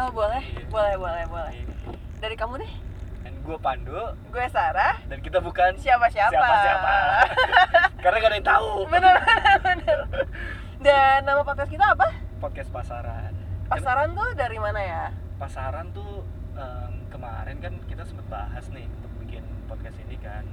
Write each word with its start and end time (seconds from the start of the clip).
oh 0.00 0.10
boleh. 0.10 0.44
Boleh 0.72 0.94
boleh 0.96 1.24
boleh. 1.28 1.54
Dari 2.20 2.36
kamu 2.36 2.54
deh 2.60 2.72
dan 3.20 3.32
gue 3.44 3.56
Pandu. 3.60 4.00
Gue 4.32 4.46
Sarah. 4.48 4.96
Dan 5.04 5.20
kita 5.20 5.44
bukan 5.44 5.76
siapa-siapa. 5.76 6.32
siapa-siapa. 6.32 6.96
Karena 8.02 8.16
gak 8.16 8.30
ada 8.32 8.36
yang 8.40 8.48
tahu. 8.48 8.70
Bener 8.88 9.16
bener 9.60 9.98
dan 10.80 11.28
nama 11.28 11.44
podcast 11.44 11.68
kita 11.68 11.92
apa? 11.92 12.08
Podcast 12.40 12.72
pasaran. 12.72 13.36
Pasaran 13.68 14.16
tuh 14.16 14.32
dari 14.32 14.56
mana 14.56 14.80
ya? 14.80 15.04
Pasaran 15.36 15.92
tuh 15.92 16.24
em, 16.56 17.04
kemarin 17.12 17.60
kan 17.60 17.76
kita 17.84 18.08
sempat 18.08 18.24
bahas 18.32 18.64
nih 18.72 18.88
untuk 18.88 19.12
bikin 19.20 19.44
podcast 19.68 20.00
ini 20.08 20.16
kan. 20.16 20.48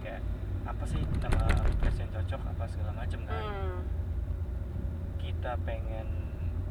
Kayak 0.00 0.24
apa 0.64 0.84
sih 0.88 1.04
nama 1.20 1.44
podcast 1.44 1.96
yang 2.00 2.10
cocok 2.16 2.40
apa 2.56 2.64
segala 2.72 2.92
macem 2.96 3.20
kan. 3.28 3.44
Hmm. 3.44 3.80
kita 5.20 5.58
pengen 5.68 6.08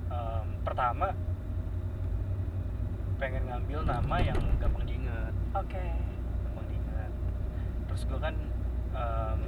em, 0.10 0.48
pertama 0.66 1.14
pengen 3.16 3.48
ngambil 3.48 3.80
nama 3.88 4.16
yang 4.20 4.40
gampang 4.60 4.84
diinget 4.84 5.34
oke. 5.56 5.86
Gampang 6.46 6.66
diinget 6.68 7.12
terus 7.88 8.02
gue 8.04 8.20
kan 8.20 8.36
em, 8.92 9.42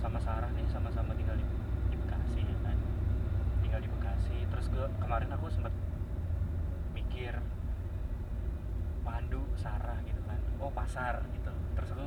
sama 0.00 0.16
Sarah 0.16 0.48
nih 0.56 0.64
sama-sama 0.72 1.12
tinggal 1.12 1.36
di, 1.36 1.44
di 1.92 1.96
Bekasi 2.00 2.40
ya 2.40 2.56
kan? 2.64 2.76
Tinggal 3.60 3.80
di 3.84 3.88
Bekasi. 3.92 4.38
Terus 4.48 4.66
gue 4.72 4.86
kemarin 4.96 5.28
aku 5.36 5.52
sempet 5.52 5.74
mikir 6.96 7.36
Pandu 9.04 9.44
Sarah 9.60 10.00
gitu 10.08 10.20
kan. 10.24 10.40
Oh 10.56 10.72
pasar 10.72 11.20
gitu. 11.36 11.52
Terus 11.76 11.88
aku 11.92 12.06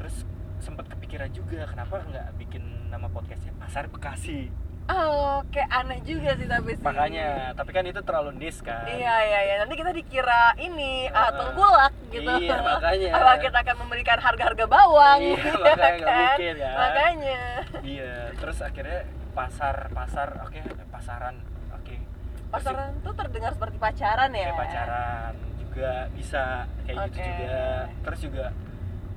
terus 0.00 0.16
sempet 0.64 0.88
kepikiran 0.88 1.28
juga 1.34 1.68
kenapa 1.68 2.00
nggak 2.08 2.40
bikin 2.40 2.88
nama 2.88 3.10
podcastnya 3.12 3.52
pasar 3.60 3.92
Bekasi 3.92 4.48
oh 4.84 5.44
kayak 5.48 5.70
aneh 5.70 6.00
juga 6.02 6.34
sih 6.34 6.44
tapi 6.44 6.74
sih 6.74 6.82
makanya 6.82 7.54
tapi 7.54 7.70
kan 7.70 7.84
itu 7.84 8.00
terlalu 8.00 8.30
niche 8.36 8.60
kan 8.60 8.82
Iya 8.84 9.14
iya 9.22 9.40
iya 9.42 9.54
nanti 9.58 9.74
kita 9.74 9.90
dikira 9.90 10.56
ini 10.56 11.06
tengkulak 11.08 11.92
gitu. 12.08 12.30
iya, 12.36 12.56
makanya. 12.58 13.10
Apa 13.16 13.32
kita 13.38 13.58
akan 13.60 13.76
memberikan 13.78 14.18
harga-harga 14.18 14.64
bawang? 14.66 15.20
Iya, 15.22 15.38
ya 15.38 15.52
makanya 15.52 15.96
nggak 15.96 16.16
mungkin, 16.18 16.54
kan. 16.56 16.74
Makanya. 16.76 17.40
iya 17.80 18.14
terus 18.34 18.58
akhirnya 18.58 19.00
pasar 19.32 19.76
pasar 19.90 20.28
oke 20.42 20.60
pasaran 20.88 21.36
oke 21.72 21.94
Terus 21.94 22.52
Pasaran 22.52 22.92
tuh 23.00 23.14
terdengar 23.14 23.52
seperti 23.52 23.76
pacaran 23.78 24.30
ya. 24.30 24.44
kayak 24.46 24.60
pacaran 24.60 25.32
juga 25.62 25.92
bisa 26.12 26.42
kayak 26.84 26.96
gitu 27.06 27.16
Oke. 27.16 27.24
juga 27.24 27.56
terus 28.04 28.20
juga 28.20 28.44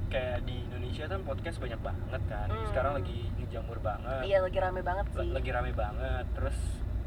kayak 0.07 0.37
di 0.45 0.55
Indonesia 0.61 1.03
kan 1.05 1.19
podcast 1.21 1.57
banyak 1.59 1.81
banget 1.81 2.21
kan 2.25 2.47
Hmm. 2.47 2.65
sekarang 2.65 2.93
lagi 2.95 3.19
ngejamur 3.55 3.79
banget 3.79 4.21
Iya 4.25 4.37
lagi 4.43 4.59
rame 4.59 4.81
banget 4.81 5.05
sih. 5.15 5.29
lagi 5.31 5.49
rame 5.49 5.71
banget 5.71 6.25
terus 6.35 6.57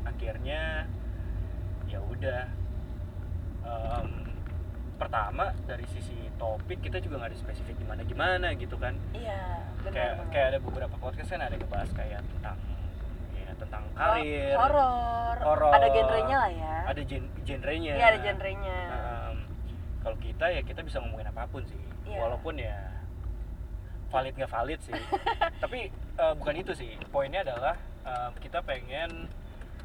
akhirnya 0.02 0.88
ya 1.84 2.00
udah 2.00 2.42
em, 3.62 4.08
pertama 4.96 5.52
dari 5.62 5.84
sisi 5.86 6.16
topik 6.34 6.80
kita 6.80 6.98
juga 6.98 7.20
nggak 7.20 7.30
ada 7.30 7.38
spesifik 7.38 7.76
gimana 7.76 8.00
gimana 8.02 8.56
gitu 8.56 8.76
kan 8.76 8.96
Iya 9.12 9.60
benar. 9.78 9.92
kayak 9.92 10.12
kayak 10.32 10.46
ada 10.48 10.58
beberapa 10.58 10.96
podcast 10.96 11.28
kan 11.28 11.40
ada 11.42 11.52
yang 11.52 11.60
ngebahas 11.60 11.90
kayak 11.92 12.20
tentang 12.26 12.56
ya 13.36 13.50
tentang 13.54 13.82
karir 13.92 14.56
horor. 14.56 15.36
horor. 15.38 15.70
Ada 15.70 15.88
genrenya 15.90 16.36
lah 16.38 16.50
ya. 16.50 16.74
ada 16.88 17.00
gen 17.04 17.24
genrenya 17.44 17.92
Iya 17.92 18.06
ada 18.08 18.18
genrenya. 18.24 18.78
Em, 18.88 19.36
kalau 20.00 20.16
kita 20.16 20.44
ya 20.48 20.64
kita 20.64 20.80
bisa 20.80 20.96
ngomongin 20.98 21.28
apa 21.28 21.44
pun 21.46 21.60
sih 21.62 21.80
Iya. 22.08 22.24
walaupun 22.24 22.56
ya 22.56 22.97
valid 24.08 24.34
nggak 24.34 24.48
valid 24.48 24.80
sih 24.80 24.94
tapi 25.62 25.88
eh, 25.92 26.32
bukan 26.34 26.54
itu 26.56 26.72
sih 26.72 26.90
poinnya 27.08 27.40
adalah 27.42 27.74
em, 28.02 28.32
kita 28.38 28.60
pengen 28.60 29.28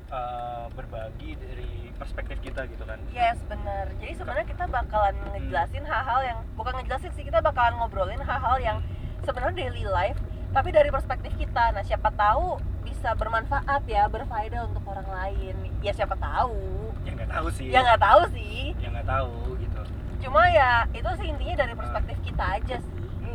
eh, 0.07 0.65
berbagi 0.71 1.35
dari 1.35 1.71
perspektif 1.93 2.37
kita 2.39 2.65
gitu 2.65 2.83
kan 2.83 2.97
Yes 3.09 3.37
benar. 3.45 3.85
Jadi 4.01 4.13
sebenarnya 4.13 4.47
kita 4.49 4.65
bakalan 4.65 5.13
ngejelasin 5.29 5.85
hal-hal 5.85 6.19
yang 6.21 6.39
bukan 6.53 6.73
ngejelasin 6.75 7.13
sih 7.13 7.23
kita 7.23 7.39
bakalan 7.39 7.77
ngobrolin 7.77 8.19
hal-hal 8.19 8.57
yang 8.59 8.77
sebenarnya 9.21 9.55
daily 9.61 9.85
life 9.85 10.17
tapi 10.51 10.69
dari 10.69 10.89
perspektif 10.89 11.31
kita. 11.33 11.69
Nah 11.71 11.81
siapa 11.81 12.09
tahu 12.11 12.57
bisa 12.81 13.13
bermanfaat 13.13 13.85
ya 13.85 14.05
berfaedah 14.07 14.67
untuk 14.67 14.83
orang 14.85 15.05
lain. 15.07 15.55
Ya 15.79 15.93
siapa 15.93 16.17
tahu. 16.17 16.57
yang 17.03 17.15
nggak 17.15 17.31
tahu 17.31 17.47
sih 17.51 17.67
Ya 17.67 17.79
nggak 17.83 18.01
tahu 18.01 18.21
sih. 18.31 18.57
yang 18.79 18.91
nggak 18.91 19.07
tahu 19.07 19.35
gitu 19.59 19.81
Cuma 20.19 20.41
ya 20.47 20.71
itu 20.89 21.09
sih 21.13 21.27
intinya 21.27 21.55
dari 21.57 21.73
perspektif 21.73 22.17
kita 22.21 22.45
aja 22.57 22.75
sih. 22.79 22.92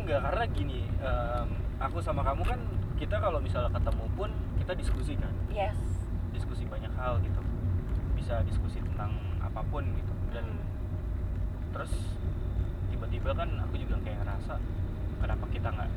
Enggak 0.09 0.25
karena 0.25 0.45
gini 0.49 0.79
em, 0.97 1.47
aku 1.77 2.01
sama 2.01 2.25
kamu 2.25 2.41
kan 2.41 2.57
kita 2.97 3.21
kalau 3.21 3.37
misalnya 3.37 3.69
ketemu 3.69 4.05
pun 4.17 4.29
kita 4.57 4.73
diskusi 4.73 5.13
kan 5.13 5.29
Yes. 5.53 5.77
diskusi 6.33 6.65
banyak 6.65 6.89
hal 6.97 7.21
gitu 7.21 7.37
bisa 8.17 8.41
diskusi 8.41 8.81
tentang 8.81 9.13
apa 9.37 9.61
pun 9.69 9.85
gitu 9.93 10.13
dan 10.33 10.45
terus 11.69 11.93
tiba-tiba 12.89 13.37
kan 13.37 13.49
aku 13.61 13.77
juga 13.77 14.01
kayak 14.01 14.25
ngerasa 14.25 14.57
kenapa 15.21 15.45
kita 15.47 15.67
nggak 15.69 15.91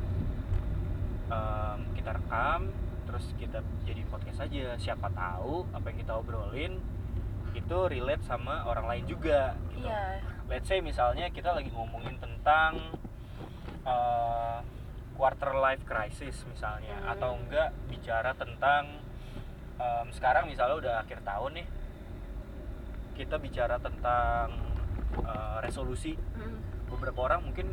em, 1.29 1.79
kita 1.97 2.09
rekam 2.13 2.61
terus 3.03 3.25
kita 3.35 3.59
jadi 3.81 4.01
podcast 4.07 4.45
aja 4.45 4.77
siapa 4.77 5.09
tahu 5.09 5.65
apa 5.73 5.85
yang 5.89 5.97
kita 5.99 6.13
obrolin 6.15 6.73
itu 7.53 7.77
relate 7.85 8.25
sama 8.25 8.65
orang 8.65 8.85
lain 8.89 9.05
juga 9.05 9.53
gitu. 9.69 9.85
Iya. 9.85 10.21
let's 10.49 10.65
say 10.65 10.81
misalnya 10.81 11.29
kita 11.29 11.49
lagi 11.49 11.69
ngomongin 11.69 12.17
tentang 12.17 12.77
eh, 13.83 14.59
quarter 15.13 15.53
life 15.55 15.83
crisis 15.83 16.41
misalnya 16.45 16.95
Hmm. 16.95 17.13
atau 17.13 17.31
enggak 17.35 17.69
bicara 17.85 18.33
tentang 18.33 18.97
em, 19.75 20.07
sekarang 20.09 20.45
misalnya 20.45 20.75
udah 20.75 20.93
akhir 20.99 21.21
tahun 21.21 21.51
nih 21.55 21.67
kita 23.13 23.37
bicara 23.37 23.77
tentang 23.77 24.57
eh, 25.15 25.57
resolusi 25.59 26.17
Hmm. 26.33 26.57
beberapa 26.87 27.19
orang 27.23 27.43
mungkin 27.43 27.69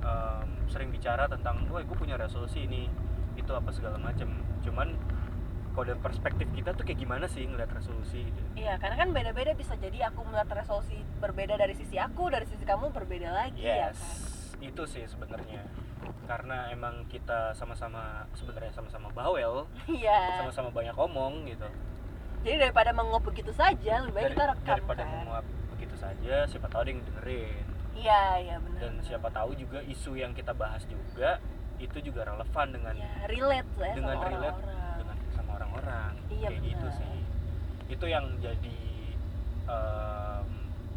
em, 0.00 0.48
sering 0.66 0.90
bicara 0.90 1.26
tentang 1.26 1.62
wah 1.68 1.78
gue 1.78 1.94
punya 1.94 2.16
resolusi 2.16 2.64
ini 2.64 2.90
itu 3.32 3.48
apa 3.50 3.70
segala 3.70 3.96
macam 3.96 4.28
cuman 4.60 4.92
kalau 5.72 5.84
dari 5.86 6.00
perspektif 6.00 6.50
kita 6.50 6.72
tuh 6.72 6.82
kayak 6.82 6.98
gimana 6.98 7.24
sih 7.26 7.42
ngeliat 7.42 7.70
resolusi 7.70 8.20
gitu 8.22 8.42
Iya, 8.54 8.76
karena 8.76 8.96
kan 8.98 9.08
beda-beda 9.10 9.52
bisa 9.52 9.72
jadi 9.74 10.10
aku 10.10 10.20
melihat 10.22 10.50
resolusi 10.52 11.00
berbeda 11.16 11.54
dari 11.54 11.72
sisi 11.72 11.96
aku, 11.96 12.28
dari 12.28 12.44
sisi 12.44 12.60
kamu 12.62 12.90
berbeda 12.90 13.30
lagi 13.30 13.62
ya 13.62 13.88
Yes, 13.88 13.96
kan. 13.96 14.18
Itu 14.62 14.82
sih 14.86 15.04
sebenarnya. 15.04 15.66
Karena 16.24 16.70
emang 16.70 17.04
kita 17.06 17.52
sama-sama 17.52 18.24
sebenarnya 18.32 18.72
sama-sama 18.72 19.10
bawel, 19.10 19.66
Iya. 19.84 20.40
sama-sama 20.40 20.70
banyak 20.70 20.94
omong 20.96 21.44
gitu. 21.46 21.66
Jadi 22.42 22.56
daripada 22.58 22.90
menguap 22.90 23.22
begitu 23.22 23.50
saja, 23.52 24.00
lebih 24.00 24.14
baik 24.16 24.24
Dari- 24.24 24.34
kita 24.34 24.44
rekam 24.48 24.66
daripada 24.72 25.02
kan. 25.02 25.10
menguap 25.12 25.44
begitu 25.70 25.94
saja, 25.94 26.34
siapa 26.44 26.66
tahu 26.66 26.80
ada 26.80 26.90
yang 26.90 27.02
dengerin. 27.04 27.64
Iya, 27.92 28.22
iya 28.40 28.56
benar. 28.58 28.78
Dan 28.80 28.92
siapa 29.00 29.28
tahu 29.28 29.50
juga 29.54 29.78
isu 29.84 30.16
yang 30.16 30.32
kita 30.32 30.50
bahas 30.52 30.82
juga 30.84 31.38
itu 31.76 31.98
juga 32.00 32.22
relevan 32.24 32.66
dengan 32.70 32.94
ya, 32.96 33.10
relate 33.26 33.70
lah 33.76 33.88
ya 33.88 33.94
dengan 33.94 34.14
sama 34.14 34.26
relate 34.28 34.54
orang-orang. 34.56 34.96
dengan 34.96 35.16
sama 35.30 35.50
orang-orang. 35.52 36.12
Iya, 36.28 36.48
Kayak 36.48 36.62
gitu 36.64 36.88
sih. 36.92 37.14
Itu 37.88 38.06
yang 38.06 38.24
jadi 38.38 38.78
em, 39.64 40.46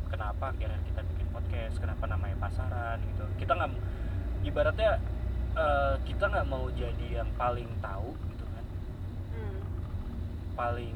kenapa 0.08 0.46
akhirnya 0.48 0.80
kita 0.84 1.02
bikin 1.04 1.25
podcast, 1.46 1.78
kenapa 1.78 2.04
namanya 2.06 2.36
pasaran 2.40 2.98
gitu. 3.06 3.24
Kita 3.38 3.54
nggak 3.54 3.72
ibaratnya 4.44 4.98
eh, 5.56 5.96
kita 6.04 6.26
nggak 6.26 6.46
mau 6.46 6.68
jadi 6.70 7.08
yang 7.16 7.30
paling 7.36 7.70
tahu 7.80 8.12
gitu 8.28 8.44
kan, 8.46 8.66
Hmm. 9.32 9.60
paling 10.54 10.96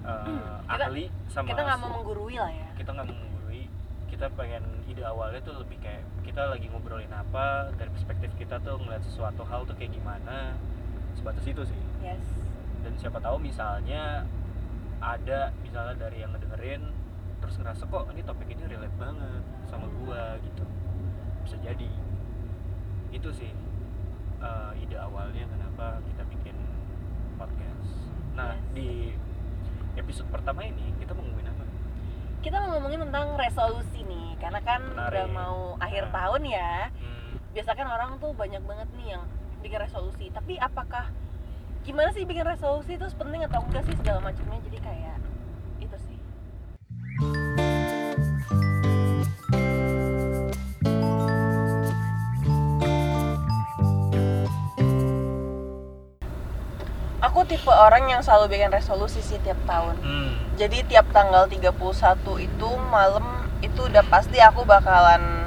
eh, 0.00 0.56
Kita- 0.64 0.86
ahli 0.88 1.04
sama 1.28 1.46
Kita 1.48 1.60
nggak 1.62 1.78
mau 1.78 1.90
menggurui 2.00 2.34
lah 2.34 2.48
ya. 2.48 2.68
kita 2.72 2.90
nggak 2.90 3.06
mau 3.06 3.14
menggurui 3.14 3.62
kita 4.08 4.26
pengen 4.32 4.64
ide 4.84 5.02
awalnya 5.02 5.38
tuh 5.40 5.54
lebih 5.56 5.76
kayak 5.78 6.02
kita 6.22 6.42
lagi 6.46 6.66
ngobrolin 6.66 7.10
apa 7.10 7.68
dari 7.76 7.86
perspektif 7.88 8.32
kita 8.34 8.58
tuh 8.58 8.76
ngeliat 8.78 9.02
sesuatu 9.02 9.42
hal 9.42 9.62
tuh 9.62 9.74
kayak 9.74 9.92
gimana 9.92 10.56
sebatas 11.12 11.44
itu 11.44 11.62
sih 11.62 11.78
Yes. 12.00 12.24
dan 12.80 12.92
siapa 12.96 13.18
tahu 13.18 13.38
misalnya 13.38 14.24
ada 14.98 15.52
misalnya 15.60 15.94
dari 15.98 16.18
yang 16.18 16.32
ngedengerin 16.32 16.82
terus 17.42 17.58
ngerasa 17.58 17.82
kok 17.84 18.04
ini 18.08 18.22
topik 18.22 18.48
ini 18.48 18.64
relate 18.64 18.96
banget 18.96 19.42
sama 19.64 19.90
gua 19.98 20.38
gitu 20.40 20.64
bisa 21.42 21.56
jadi 21.58 21.90
itu 23.10 23.28
sih 23.30 23.50
eh, 24.38 24.72
ide 24.78 24.96
awalnya 24.96 25.44
kenapa 25.46 26.00
kita 26.04 26.22
bikin 26.28 26.56
podcast 27.36 27.90
nah 28.32 28.54
Yes. 28.54 28.64
di 28.72 28.88
episode 29.94 30.28
pertama 30.28 30.62
ini 30.62 30.94
kita 30.96 31.12
mau 31.12 31.20
ngomongin 31.20 31.50
apa 31.50 31.64
kita 32.40 32.56
mau 32.56 32.70
ngomongin 32.72 33.00
tentang 33.04 33.36
resolusi 33.36 34.00
nih 34.02 34.34
karena 34.36 34.60
kan 34.60 34.80
udah 34.88 35.10
Menarik. 35.12 35.28
mau 35.28 35.76
akhir 35.76 36.04
Nah. 36.04 36.12
tahun 36.14 36.42
ya 36.48 36.72
Hmm. 36.90 37.36
biasa 37.52 37.70
kan 37.72 37.86
orang 37.86 38.10
tuh 38.16 38.32
banyak 38.32 38.62
banget 38.62 38.88
nih 38.94 39.08
yang 39.12 39.22
bikin 39.60 39.78
resolusi 39.78 40.26
tapi 40.30 40.56
apakah 40.56 41.12
gimana 41.82 42.10
sih 42.10 42.22
bikin 42.22 42.42
resolusi 42.42 42.94
terus 42.94 43.12
penting 43.12 43.42
atau 43.42 43.60
enggak 43.60 43.82
sih 43.84 43.94
segala 43.94 44.22
macamnya 44.22 44.58
jadi 44.64 44.78
kayak 44.80 45.18
tipe 57.62 57.70
orang 57.70 58.10
yang 58.10 58.18
selalu 58.18 58.50
bikin 58.50 58.68
resolusi 58.68 59.22
sih 59.22 59.38
tiap 59.38 59.54
tahun 59.62 59.94
Hmm. 59.96 60.34
jadi 60.58 60.82
tiap 60.82 61.06
tanggal 61.08 61.46
31 61.46 61.70
itu 62.36 62.68
malam 62.90 63.22
itu 63.62 63.86
udah 63.86 64.02
pasti 64.04 64.36
aku 64.36 64.66
bakalan 64.66 65.46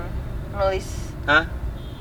nulis 0.49 1.11
Hah? 1.25 1.43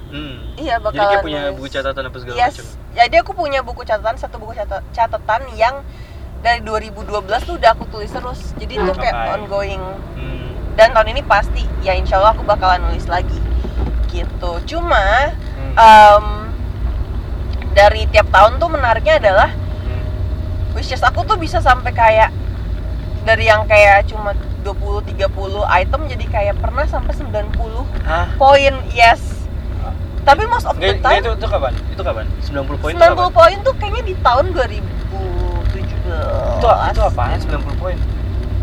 Hmm. 0.06 0.55
iya 0.55 0.78
Jadi 0.78 0.87
bakalan 0.87 1.11
kayak 1.11 1.25
punya 1.26 1.40
nulis. 1.43 1.55
buku 1.58 1.66
catatan 1.69 2.02
apa 2.05 2.16
segala 2.16 2.37
yes 2.38 2.55
macam. 2.55 2.66
jadi 2.94 3.14
aku 3.19 3.32
punya 3.34 3.61
buku 3.61 3.82
catatan 3.82 4.14
satu 4.14 4.37
buku 4.38 4.55
cata- 4.55 4.87
catatan 4.88 5.43
yang 5.52 5.82
dari 6.40 6.62
2012 6.62 7.11
tuh 7.43 7.58
udah 7.58 7.75
aku 7.75 7.84
tulis 7.90 8.06
terus 8.08 8.55
jadi 8.55 8.72
itu 8.78 8.93
kayak 8.94 9.16
Okay. 9.19 9.34
ongoing 9.34 9.82
Hmm. 10.14 10.46
dan 10.72 10.94
tahun 10.94 11.11
ini 11.11 11.26
pasti 11.26 11.66
ya 11.82 11.90
insya 11.93 12.22
Allah 12.22 12.31
aku 12.31 12.46
bakalan 12.46 12.78
nulis 12.84 13.11
lagi 13.11 13.43
gitu 14.06 14.62
cuma 14.70 15.34
Hmm. 15.58 15.75
em, 15.75 16.25
dari 17.75 18.06
tiap 18.06 18.31
tahun 18.31 18.62
tuh 18.62 18.70
menariknya 18.70 19.19
adalah 19.19 19.50
Wishlist 20.85 21.01
aku 21.01 21.25
tuh 21.25 21.41
bisa 21.41 21.65
sampai 21.65 21.97
kayak 21.97 22.29
dari 23.25 23.49
yang 23.49 23.65
kayak 23.65 24.05
cuma 24.05 24.37
20 24.61 25.17
30 25.17 25.33
item 25.65 26.01
jadi 26.13 26.25
kayak 26.29 26.61
pernah 26.61 26.85
sampai 26.85 27.17
90 27.17 27.57
Hah? 28.05 28.29
poin 28.37 28.77
yes 28.93 29.49
tapi 30.29 30.45
most 30.45 30.69
of 30.69 30.77
the 30.77 30.93
time 31.01 31.25
itu, 31.25 31.33
itu 31.33 31.49
kapan? 31.49 31.73
Itu 31.89 32.05
kapan? 32.05 32.29
90 32.37 32.77
poin 32.77 32.93
itu 32.93 33.01
90 33.01 33.17
kapan? 33.17 33.33
poin 33.33 33.57
tuh 33.61 33.75
kayaknya 33.81 34.03
di 34.05 34.15
tahun 34.21 34.45
2017 34.53 35.73
Itu, 36.61 36.69
itu 36.69 37.01
apaan 37.01 37.39
90 37.41 37.81
poin? 37.81 37.97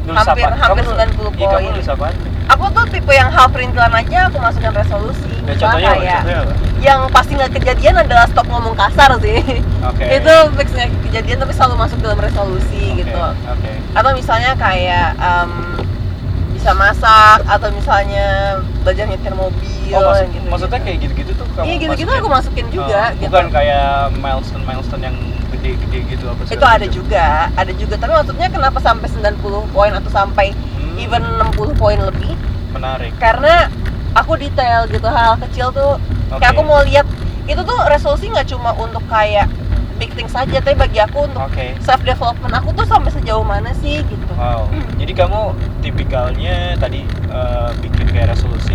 Nulis 0.02 0.18
Hampir- 0.22 0.46
apa? 0.46 0.58
hampir 0.62 0.86
Kamu- 0.86 0.94
90 0.94 1.34
Iya, 1.34 1.48
kamu 1.50 1.58
poin. 1.58 1.70
nulis 1.74 1.90
apaan? 1.90 2.16
Aku 2.52 2.64
tuh 2.70 2.86
tipe 2.86 3.12
yang 3.12 3.30
hal 3.30 3.48
perintilan 3.48 3.92
aja 3.92 4.28
aku 4.28 4.38
masukin 4.38 4.74
resolusi 4.74 5.30
Ya, 5.42 5.58
contohnya 5.58 5.90
apa? 5.90 5.98
Contohnya 5.98 6.38
apa? 6.38 6.54
yang 6.82 7.00
pasti 7.10 7.32
nggak 7.34 7.52
kejadian 7.52 7.96
adalah 7.98 8.26
stop 8.26 8.46
ngomong 8.46 8.74
kasar 8.74 9.10
sih 9.20 9.42
Oke. 9.82 10.06
itu 10.18 10.34
fix 10.56 10.68
nggak 10.72 10.90
kejadian 11.04 11.38
tapi 11.40 11.52
selalu 11.52 11.76
masuk 11.78 11.98
dalam 12.00 12.18
resolusi 12.18 12.84
Oke, 12.90 13.02
gitu 13.02 13.18
Oke. 13.18 13.72
atau 13.92 14.10
misalnya 14.12 14.52
kayak 14.56 15.18
em, 15.18 15.52
bisa 16.52 16.72
masak 16.72 17.42
atau 17.44 17.68
misalnya 17.72 18.26
belajar 18.82 19.06
nyetir 19.08 19.34
mobil 19.34 19.70
Oh, 19.92 20.00
maksud, 20.08 20.28
gitu 20.32 20.48
maksudnya 20.48 20.80
kayak 20.80 20.98
gitu-gitu 21.02 21.32
tuh 21.36 21.46
kamu 21.52 21.66
iya 21.66 21.76
gitu-gitu 21.78 22.08
masukin? 22.08 22.22
aku 22.22 22.30
masukin 22.32 22.66
juga 22.70 23.02
Oh, 23.02 23.18
gitu 23.18 23.28
Bukan 23.28 23.48
kayak 23.50 23.88
milestone 24.16 24.64
milestone 24.64 25.04
yang 25.04 25.16
gede-gede 25.52 26.00
gitu 26.08 26.26
apa 26.26 26.42
itu 26.48 26.66
ada 26.66 26.88
juga 26.88 27.26
ada 27.52 27.72
juga 27.76 27.94
tapi 27.98 28.12
maksudnya 28.14 28.48
kenapa 28.48 28.78
sampai 28.80 29.08
90 29.12 29.36
poin 29.70 29.92
atau 29.92 30.08
sampai 30.08 30.56
even 31.02 31.26
60 31.42 31.74
poin 31.82 31.98
lebih 31.98 32.38
menarik. 32.72 33.12
karena 33.18 33.68
aku 34.14 34.38
detail 34.38 34.86
gitu 34.88 35.10
hal 35.10 35.36
kecil 35.42 35.74
tuh 35.74 35.98
kayak 36.38 36.54
Oke. 36.54 36.58
aku 36.58 36.62
mau 36.62 36.82
lihat 36.86 37.08
itu 37.50 37.62
tuh 37.66 37.78
resolusi 37.90 38.30
nggak 38.30 38.48
cuma 38.48 38.72
untuk 38.78 39.02
kayak 39.10 39.50
big 39.98 40.14
things 40.14 40.32
saja 40.32 40.62
tapi 40.62 40.78
bagi 40.78 41.02
aku 41.02 41.26
untuk 41.26 41.42
Oke. 41.42 41.74
self 41.82 42.02
development 42.02 42.54
aku 42.54 42.70
tuh 42.74 42.86
sampai 42.86 43.12
sejauh 43.12 43.44
mana 43.44 43.74
sih 43.78 44.06
gitu 44.06 44.34
Wow. 44.34 44.66
Jadi 44.98 45.14
kamu 45.14 45.54
tipikalnya 45.86 46.74
tadi 46.82 47.06
eh, 47.30 47.70
bikin 47.78 48.10
kayak 48.10 48.34
resolusi 48.34 48.74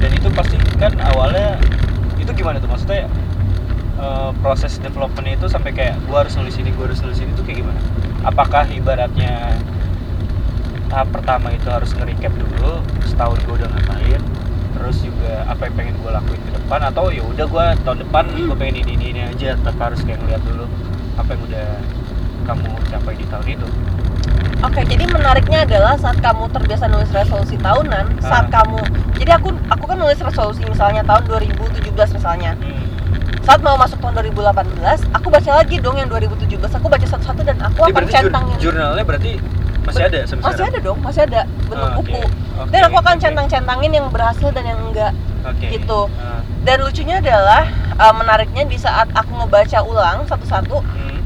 dan 0.00 0.10
itu 0.16 0.32
pasti 0.32 0.56
kan 0.80 0.96
awalnya 1.12 1.60
itu 2.16 2.32
gimana 2.32 2.56
tuh 2.56 2.72
maksudnya 2.72 3.04
eh, 4.00 4.30
proses 4.40 4.80
development 4.80 5.28
itu 5.28 5.44
sampai 5.44 5.76
kayak 5.76 6.00
gua 6.08 6.24
harus 6.24 6.32
nulis 6.40 6.56
ini, 6.56 6.72
gua 6.72 6.88
harus 6.88 7.04
nulis 7.04 7.20
ini 7.20 7.36
tuh 7.36 7.44
kayak 7.44 7.60
gimana? 7.60 7.80
Apakah 8.24 8.64
ibaratnya 8.72 9.60
tahap 10.88 11.08
pertama 11.12 11.52
itu 11.52 11.68
harus 11.68 11.90
nge-recap 11.94 12.32
dulu 12.34 12.80
setahun 13.04 13.38
gua 13.44 13.54
udah 13.60 13.68
ngapain 13.76 14.20
terus 14.76 14.96
juga 15.02 15.32
apa 15.44 15.62
yang 15.68 15.74
pengen 15.76 15.94
gua 16.00 16.10
lakuin 16.20 16.40
ke 16.40 16.50
depan 16.56 16.80
atau 16.88 17.04
ya 17.12 17.22
udah 17.24 17.46
gua 17.48 17.64
tahun 17.84 17.98
depan 18.08 18.24
gua 18.48 18.56
pengen 18.56 18.74
ini 18.84 18.92
ini, 18.96 19.06
ini 19.12 19.20
aja 19.28 19.54
tanpa 19.60 19.92
harus 19.92 20.00
kayak 20.02 20.18
ngeliat 20.24 20.42
dulu 20.48 20.64
apa 21.16 21.28
yang 21.34 21.42
udah 21.44 21.68
kamu 22.48 22.68
capai 22.88 23.14
di 23.16 23.26
tahun 23.28 23.46
itu 23.52 23.68
Oke, 24.58 24.82
jadi 24.82 25.06
menariknya 25.06 25.62
adalah 25.62 25.94
saat 25.94 26.18
kamu 26.18 26.50
terbiasa 26.50 26.90
nulis 26.90 27.06
resolusi 27.14 27.54
tahunan, 27.62 28.18
saat 28.18 28.50
Ah. 28.50 28.58
kamu, 28.58 28.82
jadi 29.14 29.38
aku 29.38 29.54
aku 29.70 29.84
kan 29.86 29.96
nulis 30.02 30.18
resolusi 30.18 30.66
misalnya 30.66 31.06
tahun 31.06 31.30
2017 31.30 32.10
misalnya. 32.10 32.58
Hmm. 32.58 32.82
Saat 33.46 33.62
mau 33.62 33.78
masuk 33.78 34.02
tahun 34.02 34.18
2018, 34.18 34.98
aku 35.14 35.30
baca 35.30 35.50
lagi 35.62 35.78
dong 35.78 35.94
yang 35.94 36.10
2017. 36.10 36.74
Aku 36.74 36.90
baca 36.90 37.06
satu-satu 37.06 37.46
dan 37.46 37.54
aku 37.62 37.86
Ini 37.86 37.94
akan 37.94 38.04
centangin. 38.10 38.56
jurnalnya 38.58 39.04
berarti 39.06 39.32
masih 39.88 40.04
ada 40.04 40.20
sampai 40.28 40.44
Masih 40.44 40.64
ada 40.68 40.78
dong, 40.78 40.98
masih 41.00 41.22
ada 41.24 41.40
bentuk 41.66 41.88
Ah, 41.88 41.96
oke. 41.96 42.04
buku. 42.04 42.20
Oke, 42.58 42.70
Dan 42.74 42.80
aku 42.84 42.96
akan 42.98 43.16
oke. 43.16 43.22
centang-centangin 43.24 43.92
yang 43.94 44.06
berhasil 44.12 44.48
dan 44.52 44.64
yang 44.66 44.80
enggak. 44.84 45.12
Oke. 45.48 45.66
gitu. 45.72 46.00
Ah, 46.20 46.42
Dan 46.66 46.76
lucunya 46.84 47.16
adalah 47.22 47.64
uh, 47.96 48.12
menariknya 48.12 48.68
di 48.68 48.76
saat 48.76 49.08
aku 49.16 49.32
ngebaca 49.32 49.78
ulang 49.80 50.28
satu-satu, 50.28 50.76
hmm. 50.84 51.18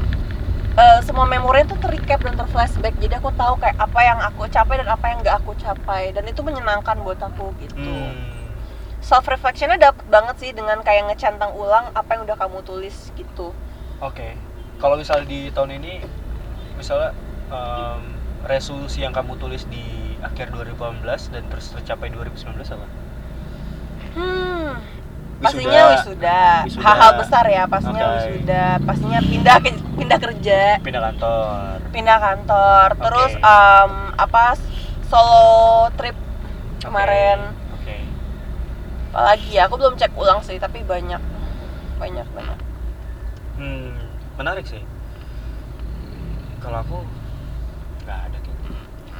uh, 0.77 0.99
semua 1.03 1.27
memori 1.27 1.67
itu 1.67 1.75
terrecap 1.81 2.23
dan 2.23 2.39
terflashback. 2.39 2.95
Jadi 3.03 3.19
aku 3.19 3.33
tahu 3.35 3.59
kayak 3.59 3.75
apa 3.75 3.99
yang 3.99 4.19
aku 4.23 4.47
capai 4.47 4.79
dan 4.79 4.87
apa 4.87 5.05
yang 5.11 5.17
nggak 5.19 5.35
aku 5.43 5.51
capai. 5.59 6.15
Dan 6.15 6.23
itu 6.23 6.39
menyenangkan 6.39 6.95
buat 7.03 7.19
aku 7.19 7.51
gitu. 7.59 7.75
Hmm. 7.75 8.15
Self 9.03 9.27
reflectionnya 9.27 9.75
dapet 9.75 10.07
banget 10.07 10.35
sih 10.39 10.51
dengan 10.55 10.79
kayak 10.79 11.11
ngecentang 11.11 11.51
ulang 11.59 11.91
apa 11.91 12.15
yang 12.15 12.23
udah 12.23 12.39
kamu 12.39 12.63
tulis 12.63 13.11
gitu. 13.19 13.51
Oke. 13.99 14.39
Kalau 14.79 14.95
misalnya 14.95 15.27
di 15.27 15.51
tahun 15.51 15.75
ini 15.75 16.07
misalnya 16.79 17.11
em, 17.51 18.12
resolusi 18.43 19.01
yang 19.01 19.15
kamu 19.15 19.39
tulis 19.39 19.63
di 19.67 19.83
akhir 20.19 20.51
2018 20.51 21.03
dan 21.31 21.43
terus 21.47 21.71
tercapai 21.71 22.11
2019 22.11 22.59
apa? 22.75 22.87
Hmm. 24.13 24.71
Wisuda. 25.39 25.43
Pastinya 25.43 25.81
wisuda. 25.91 26.41
Wisuda. 26.63 26.83
Hal-hal 26.87 27.11
besar 27.19 27.45
ya, 27.51 27.63
pastinya 27.67 28.03
Oke. 28.03 28.15
wisuda. 28.15 28.63
Pastinya 28.83 29.19
pindah 29.19 29.57
ke 29.59 29.69
pindah 29.99 30.19
kerja. 30.19 30.61
Pindah 30.79 31.01
kantor. 31.03 31.75
pindah 31.93 32.17
kantor 32.17 32.87
terus 32.97 33.31
um, 33.37 33.91
apa 34.17 34.57
solo 35.05 35.93
trip 35.93 36.17
kemarin 36.81 37.53
Oke. 37.77 38.01
apalagi 39.13 39.53
ya 39.53 39.69
aku 39.69 39.77
belum 39.77 39.93
cek 39.93 40.09
ulang 40.17 40.41
sih 40.41 40.57
tapi 40.57 40.81
banyak 40.81 41.21
banyak 42.01 42.25
banyak 42.33 42.57
Hmm, 43.53 43.93
menarik 44.33 44.65
sih. 44.65 44.81
Kalau 46.57 46.81
aku. 46.81 47.05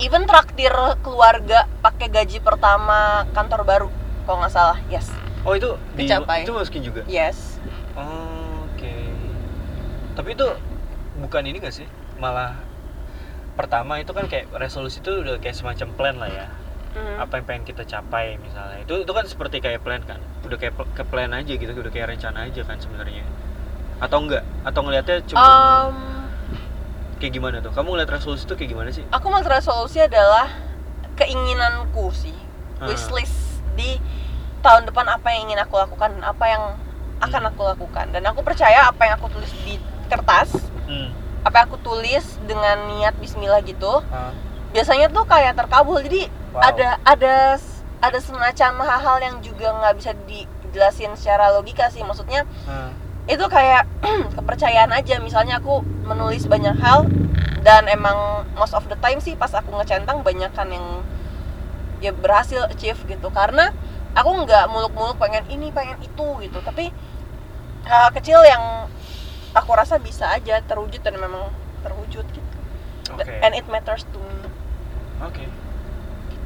Even 0.04 0.28
traktir 0.28 0.76
keluarga 1.00 1.64
pakai 1.80 2.12
gaji 2.12 2.44
pertama 2.44 3.24
kantor 3.32 3.64
baru 3.64 3.90
kalau 4.28 4.44
nggak 4.44 4.52
salah 4.52 4.78
yes 4.92 5.08
Oh 5.44 5.60
itu 5.60 5.76
di 6.00 6.08
Kecapai. 6.08 6.48
itu 6.48 6.56
masukin 6.56 6.84
juga. 6.88 7.02
yes 7.04 7.60
Oh, 7.94 8.64
Oke. 8.74 8.90
Tapi 10.16 10.30
itu 10.34 10.48
bukan 11.20 11.44
ini 11.46 11.60
gak 11.60 11.76
sih? 11.76 11.86
Malah 12.18 12.58
pertama 13.54 14.02
itu 14.02 14.16
kan 14.16 14.26
kayak 14.26 14.50
resolusi 14.56 15.04
itu 15.04 15.22
udah 15.22 15.38
kayak 15.38 15.54
semacam 15.54 15.88
plan 15.94 16.16
lah 16.16 16.32
ya. 16.32 16.48
Hmm. 16.96 17.28
Apa 17.28 17.38
yang 17.38 17.46
pengen 17.46 17.64
kita 17.68 17.84
capai 17.84 18.40
misalnya. 18.40 18.82
Itu 18.88 19.04
itu 19.04 19.12
kan 19.12 19.28
seperti 19.28 19.60
kayak 19.60 19.84
plan 19.84 20.02
kan. 20.08 20.24
Udah 20.48 20.58
kayak 20.58 20.74
ke 20.96 21.04
plan 21.06 21.36
aja 21.36 21.54
gitu, 21.54 21.70
udah 21.70 21.92
kayak 21.92 22.18
rencana 22.18 22.50
aja 22.50 22.62
kan 22.66 22.80
sebenarnya. 22.80 23.28
Atau 24.00 24.26
enggak? 24.26 24.48
Atau 24.64 24.80
ngelihatnya 24.88 25.28
cuma 25.28 25.44
Um, 25.44 25.94
kayak 27.16 27.34
gimana 27.34 27.58
tuh? 27.60 27.70
Kamu 27.70 27.92
ngeliat 27.92 28.10
resolusi 28.10 28.44
itu 28.44 28.54
kayak 28.54 28.70
gimana 28.70 28.90
sih? 28.90 29.04
aku 29.08 29.26
mau 29.28 29.40
resolusi 29.40 29.98
adalah 29.98 30.50
keinginanku 31.14 32.10
sih 32.12 32.36
Ah. 32.78 32.90
wishlist 32.90 33.62
di 33.74 33.96
tahun 34.60 34.86
depan 34.86 35.06
apa 35.08 35.30
yang 35.30 35.48
ingin 35.48 35.60
aku 35.60 35.78
lakukan 35.78 36.10
dan 36.12 36.24
apa 36.24 36.46
yang 36.46 36.64
akan 37.20 37.42
Hmm. 37.42 37.52
aku 37.54 37.62
lakukan 37.64 38.06
dan 38.10 38.24
aku 38.26 38.42
percaya 38.42 38.86
apa 38.86 39.02
yang 39.04 39.16
aku 39.16 39.30
tulis 39.30 39.52
di 39.64 39.78
kertas 40.06 40.52
Hmm. 40.84 41.14
apa 41.42 41.54
yang 41.56 41.66
aku 41.70 41.80
tulis 41.80 42.26
dengan 42.44 42.90
niat 42.90 43.16
Bismillah 43.16 43.62
gitu 43.62 44.04
Ah, 44.06 44.34
biasanya 44.72 45.08
tuh 45.08 45.24
kayak 45.24 45.54
terkabul 45.54 46.02
jadi 46.02 46.28
Wow. 46.52 46.60
ada 46.66 46.90
ada 47.04 47.36
ada 48.00 48.20
semacam 48.20 48.72
hal-hal 48.84 49.18
yang 49.22 49.36
juga 49.40 49.72
nggak 49.72 49.94
bisa 49.96 50.12
dijelasin 50.26 51.14
secara 51.14 51.50
logika 51.52 51.88
sih 51.88 52.02
maksudnya 52.02 52.44
ah. 52.66 52.92
Itu 53.28 53.46
kayak 53.48 53.88
kepercayaan 54.38 54.92
aja. 54.92 55.20
Misalnya 55.24 55.60
aku 55.64 55.84
menulis 56.04 56.48
banyak 56.48 56.76
hal 56.80 57.08
dan 57.64 57.88
emang 57.88 58.44
most 58.60 58.76
of 58.76 58.84
the 58.92 58.98
time 59.00 59.24
sih 59.24 59.40
pas 59.40 59.52
aku 59.56 59.72
ngecentang 59.80 60.20
banyak 60.22 60.52
kan 60.52 60.68
yang 60.68 61.04
ya 62.04 62.12
berhasil 62.12 62.68
achieve 62.68 63.00
gitu. 63.08 63.28
Karena 63.32 63.72
aku 64.14 64.44
nggak 64.44 64.68
muluk-muluk 64.68 65.16
pengen 65.18 65.48
ini 65.48 65.72
pengen 65.72 66.00
itu 66.04 66.28
gitu. 66.44 66.60
Tapi 66.64 66.92
hal 67.88 68.12
kecil 68.16 68.44
yang 68.44 68.88
aku 69.54 69.72
rasa 69.76 70.00
bisa 70.00 70.32
aja 70.34 70.60
terwujud 70.66 71.00
dan 71.04 71.16
memang 71.20 71.52
terwujud 71.84 72.26
gitu. 72.32 72.52
Oke. 73.14 73.30
and 73.44 73.54
it 73.54 73.68
matters 73.68 74.08
to 74.10 74.20
me. 74.20 74.48
Oke. 75.22 75.46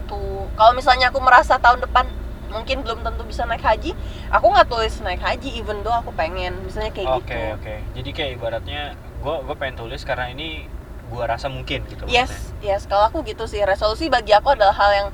tentu 0.08 0.48
kalau 0.56 0.72
misalnya 0.72 1.12
aku 1.12 1.20
merasa 1.20 1.60
tahun 1.60 1.84
depan 1.84 2.08
mungkin 2.52 2.84
belum 2.84 3.04
tentu 3.04 3.24
bisa 3.28 3.44
naik 3.44 3.64
haji. 3.64 3.92
Aku 4.32 4.46
nggak 4.52 4.68
tulis 4.72 4.94
naik 5.04 5.22
haji 5.22 5.50
even 5.60 5.84
though 5.84 5.96
aku 5.96 6.12
pengen. 6.16 6.56
Misalnya 6.64 6.92
kayak 6.96 7.10
oke 7.12 7.28
gitu. 7.28 7.56
oke. 7.60 7.76
Jadi 8.00 8.10
kayak 8.16 8.32
ibaratnya 8.40 8.82
gue 8.96 9.36
gue 9.44 9.56
pengen 9.60 9.76
tulis 9.84 10.02
karena 10.08 10.32
ini 10.32 10.70
gue 11.08 11.24
rasa 11.24 11.48
mungkin 11.48 11.88
gitu 11.88 12.04
yes 12.08 12.52
yes. 12.60 12.84
Kalau 12.86 13.08
aku 13.08 13.24
gitu 13.24 13.48
sih 13.48 13.64
resolusi 13.64 14.12
bagi 14.12 14.36
aku 14.36 14.52
adalah 14.52 14.76
hal 14.76 14.92
yang 14.92 15.08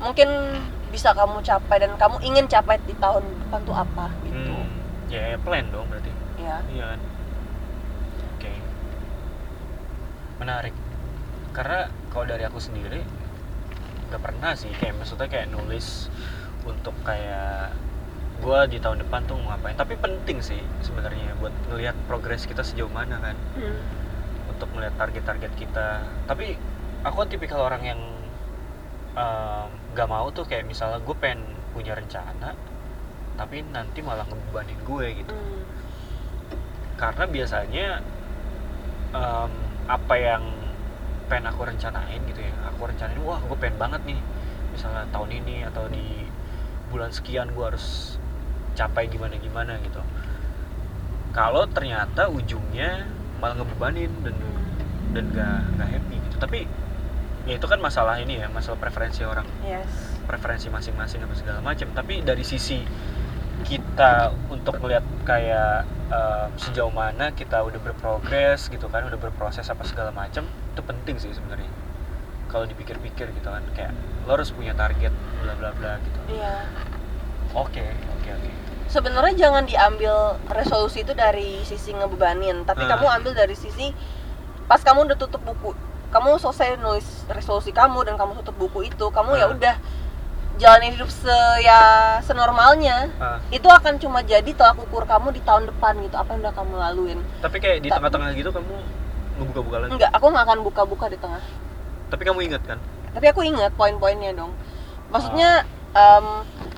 mungkin 0.00 0.28
bisa 0.90 1.12
kamu 1.12 1.44
capai 1.44 1.76
dan 1.78 1.92
kamu 1.94 2.18
ingin 2.24 2.48
capai 2.50 2.80
di 2.82 2.96
tahun 2.98 3.22
depan 3.22 3.60
tuh 3.62 3.76
apa 3.76 4.10
gitu. 4.26 4.34
Hmm, 4.34 4.66
ya 5.12 5.36
plan 5.38 5.68
dong 5.70 5.86
berarti. 5.86 6.10
Ya 6.40 6.56
iya 6.72 6.84
kan? 6.96 7.00
Oke. 8.36 8.52
Menarik. 10.40 10.74
Karena 11.52 11.92
kalau 12.10 12.26
dari 12.26 12.42
aku 12.48 12.58
sendiri 12.58 13.04
nggak 14.10 14.22
pernah 14.26 14.58
sih 14.58 14.74
kayak 14.74 14.98
maksudnya 14.98 15.30
kayak 15.30 15.54
nulis 15.54 16.10
untuk 16.64 16.94
kayak 17.04 17.72
gue 18.40 18.60
di 18.72 18.78
tahun 18.80 19.04
depan 19.04 19.28
tuh 19.28 19.36
mau 19.36 19.54
ngapain. 19.54 19.76
Tapi 19.76 19.94
penting 20.00 20.40
sih 20.40 20.60
sebenarnya 20.80 21.36
buat 21.38 21.52
ngelihat 21.68 21.96
progres 22.08 22.48
kita 22.48 22.64
sejauh 22.64 22.90
mana 22.90 23.20
kan. 23.20 23.36
Hmm. 23.56 23.80
untuk 24.50 24.76
melihat 24.76 24.92
target-target 25.00 25.52
kita. 25.56 26.04
Tapi 26.28 26.52
aku 27.00 27.24
tipikal 27.32 27.64
orang 27.64 27.80
yang 27.80 28.00
em, 29.16 29.68
nggak 29.96 30.08
mau 30.08 30.28
tuh 30.28 30.44
kayak 30.44 30.68
misalnya 30.68 31.00
gue 31.00 31.16
pengen 31.16 31.40
punya 31.72 31.96
rencana 31.96 32.52
tapi 33.40 33.64
nanti 33.72 34.04
malah 34.04 34.28
ngebebanin 34.28 34.76
gue 34.84 35.06
gitu. 35.24 35.32
Hmm. 35.32 35.64
karena 37.00 37.24
biasanya 37.24 37.86
em, 39.16 39.52
apa 39.88 40.14
yang 40.20 40.44
pengen 41.30 41.46
aku 41.48 41.62
rencanain 41.64 42.20
gitu 42.26 42.42
ya. 42.42 42.54
Aku 42.74 42.84
rencanain 42.84 43.16
wah 43.22 43.40
gue 43.40 43.56
pengen 43.56 43.78
banget 43.78 44.02
nih. 44.04 44.20
Misalnya 44.74 45.06
tahun 45.14 45.30
ini 45.30 45.64
atau 45.66 45.86
di 45.88 46.26
bulan 46.90 47.14
sekian 47.14 47.54
gue 47.54 47.64
harus 47.64 48.18
capai 48.74 49.06
gimana 49.06 49.38
gimana 49.38 49.78
gitu. 49.80 50.02
Kalau 51.30 51.64
ternyata 51.70 52.26
ujungnya 52.26 53.06
malah 53.38 53.62
ngebebanin 53.62 54.10
dan 54.26 54.36
dan 55.14 55.24
gak 55.34 55.58
gak 55.78 55.88
happy 55.88 56.16
gitu. 56.18 56.36
Tapi 56.38 56.58
ya 57.48 57.56
itu 57.56 57.66
kan 57.66 57.80
masalah 57.80 58.20
ini 58.20 58.42
ya 58.42 58.50
masalah 58.50 58.78
preferensi 58.78 59.22
orang. 59.22 59.46
Yes. 59.62 59.88
Preferensi 60.26 60.66
masing-masing 60.70 61.22
apa 61.22 61.34
segala 61.38 61.58
macam 61.62 61.88
tapi 61.94 62.22
dari 62.22 62.42
sisi 62.42 62.82
kita 63.60 64.32
untuk 64.48 64.80
melihat 64.80 65.04
kayak 65.28 65.84
eh, 66.08 66.46
sejauh 66.56 66.92
mana 66.92 67.30
kita 67.36 67.60
udah 67.60 67.76
berprogres 67.76 68.72
gitu 68.72 68.88
kan 68.88 69.04
udah 69.04 69.20
berproses 69.20 69.68
apa 69.68 69.84
segala 69.84 70.10
macam 70.10 70.48
itu 70.48 70.82
penting 70.82 71.16
sih 71.20 71.30
sebenarnya. 71.30 71.68
Kalau 72.50 72.66
dipikir-pikir 72.66 73.30
gitu 73.30 73.48
kan 73.50 73.62
kayak 73.78 73.94
lo 74.24 74.30
harus 74.30 74.50
punya 74.50 74.72
target 74.72 75.12
bla 75.40 75.54
bla 75.54 75.70
bla 75.72 75.92
gitu. 75.98 76.20
Iya. 76.30 76.54
Oke 77.52 77.82
oke 77.86 78.28
oke. 78.30 78.50
Sebenarnya 78.86 79.34
jangan 79.38 79.64
diambil 79.64 80.14
resolusi 80.46 81.00
itu 81.00 81.12
dari 81.12 81.62
sisi 81.62 81.90
ngebebanin 81.90 82.62
tapi 82.64 82.84
Ah. 82.84 82.94
kamu 82.94 83.06
ambil 83.16 83.32
dari 83.34 83.54
sisi 83.54 83.94
pas 84.66 84.78
kamu 84.78 85.06
udah 85.06 85.16
tutup 85.16 85.40
buku 85.40 85.74
kamu 86.10 86.36
selesai 86.36 86.74
nulis 86.76 87.06
resolusi 87.26 87.70
kamu 87.70 88.02
dan 88.02 88.14
kamu 88.14 88.38
tutup 88.42 88.58
buku 88.60 88.86
itu 88.86 89.06
kamu 89.08 89.34
ya 89.36 89.46
Ah. 89.46 89.54
udah 89.54 89.74
jalanin 90.56 90.92
hidup 90.92 91.08
se 91.08 91.32
ya 91.62 91.80
senormalnya 92.20 93.08
Ah, 93.16 93.38
itu 93.48 93.64
akan 93.64 93.96
cuma 93.96 94.20
jadi 94.20 94.50
tolak 94.52 94.76
ukur 94.76 95.02
kamu 95.04 95.32
di 95.32 95.40
tahun 95.40 95.66
depan 95.66 95.96
gitu 96.00 96.14
apa 96.14 96.34
yang 96.34 96.40
udah 96.44 96.52
kamu 96.52 96.74
laluin. 96.76 97.18
Tapi 97.40 97.56
kayak 97.56 97.78
di 97.80 97.88
tengah-tengah 97.88 98.30
gitu 98.34 98.50
kamu 98.50 98.74
ngebuka-buka 99.38 99.76
lagi? 99.80 99.90
Enggak 99.94 100.10
aku 100.12 100.26
nggak 100.28 100.44
akan 100.44 100.58
buka-buka 100.60 101.06
di 101.08 101.16
tengah. 101.16 101.40
Tapi 102.10 102.22
kamu 102.22 102.38
ingat 102.44 102.62
kan 102.66 102.78
tapi 103.10 103.26
aku 103.26 103.40
ingat 103.42 103.72
poin-poinnya 103.74 104.32
dong 104.32 104.52
maksudnya 105.08 105.64
em, 105.90 106.26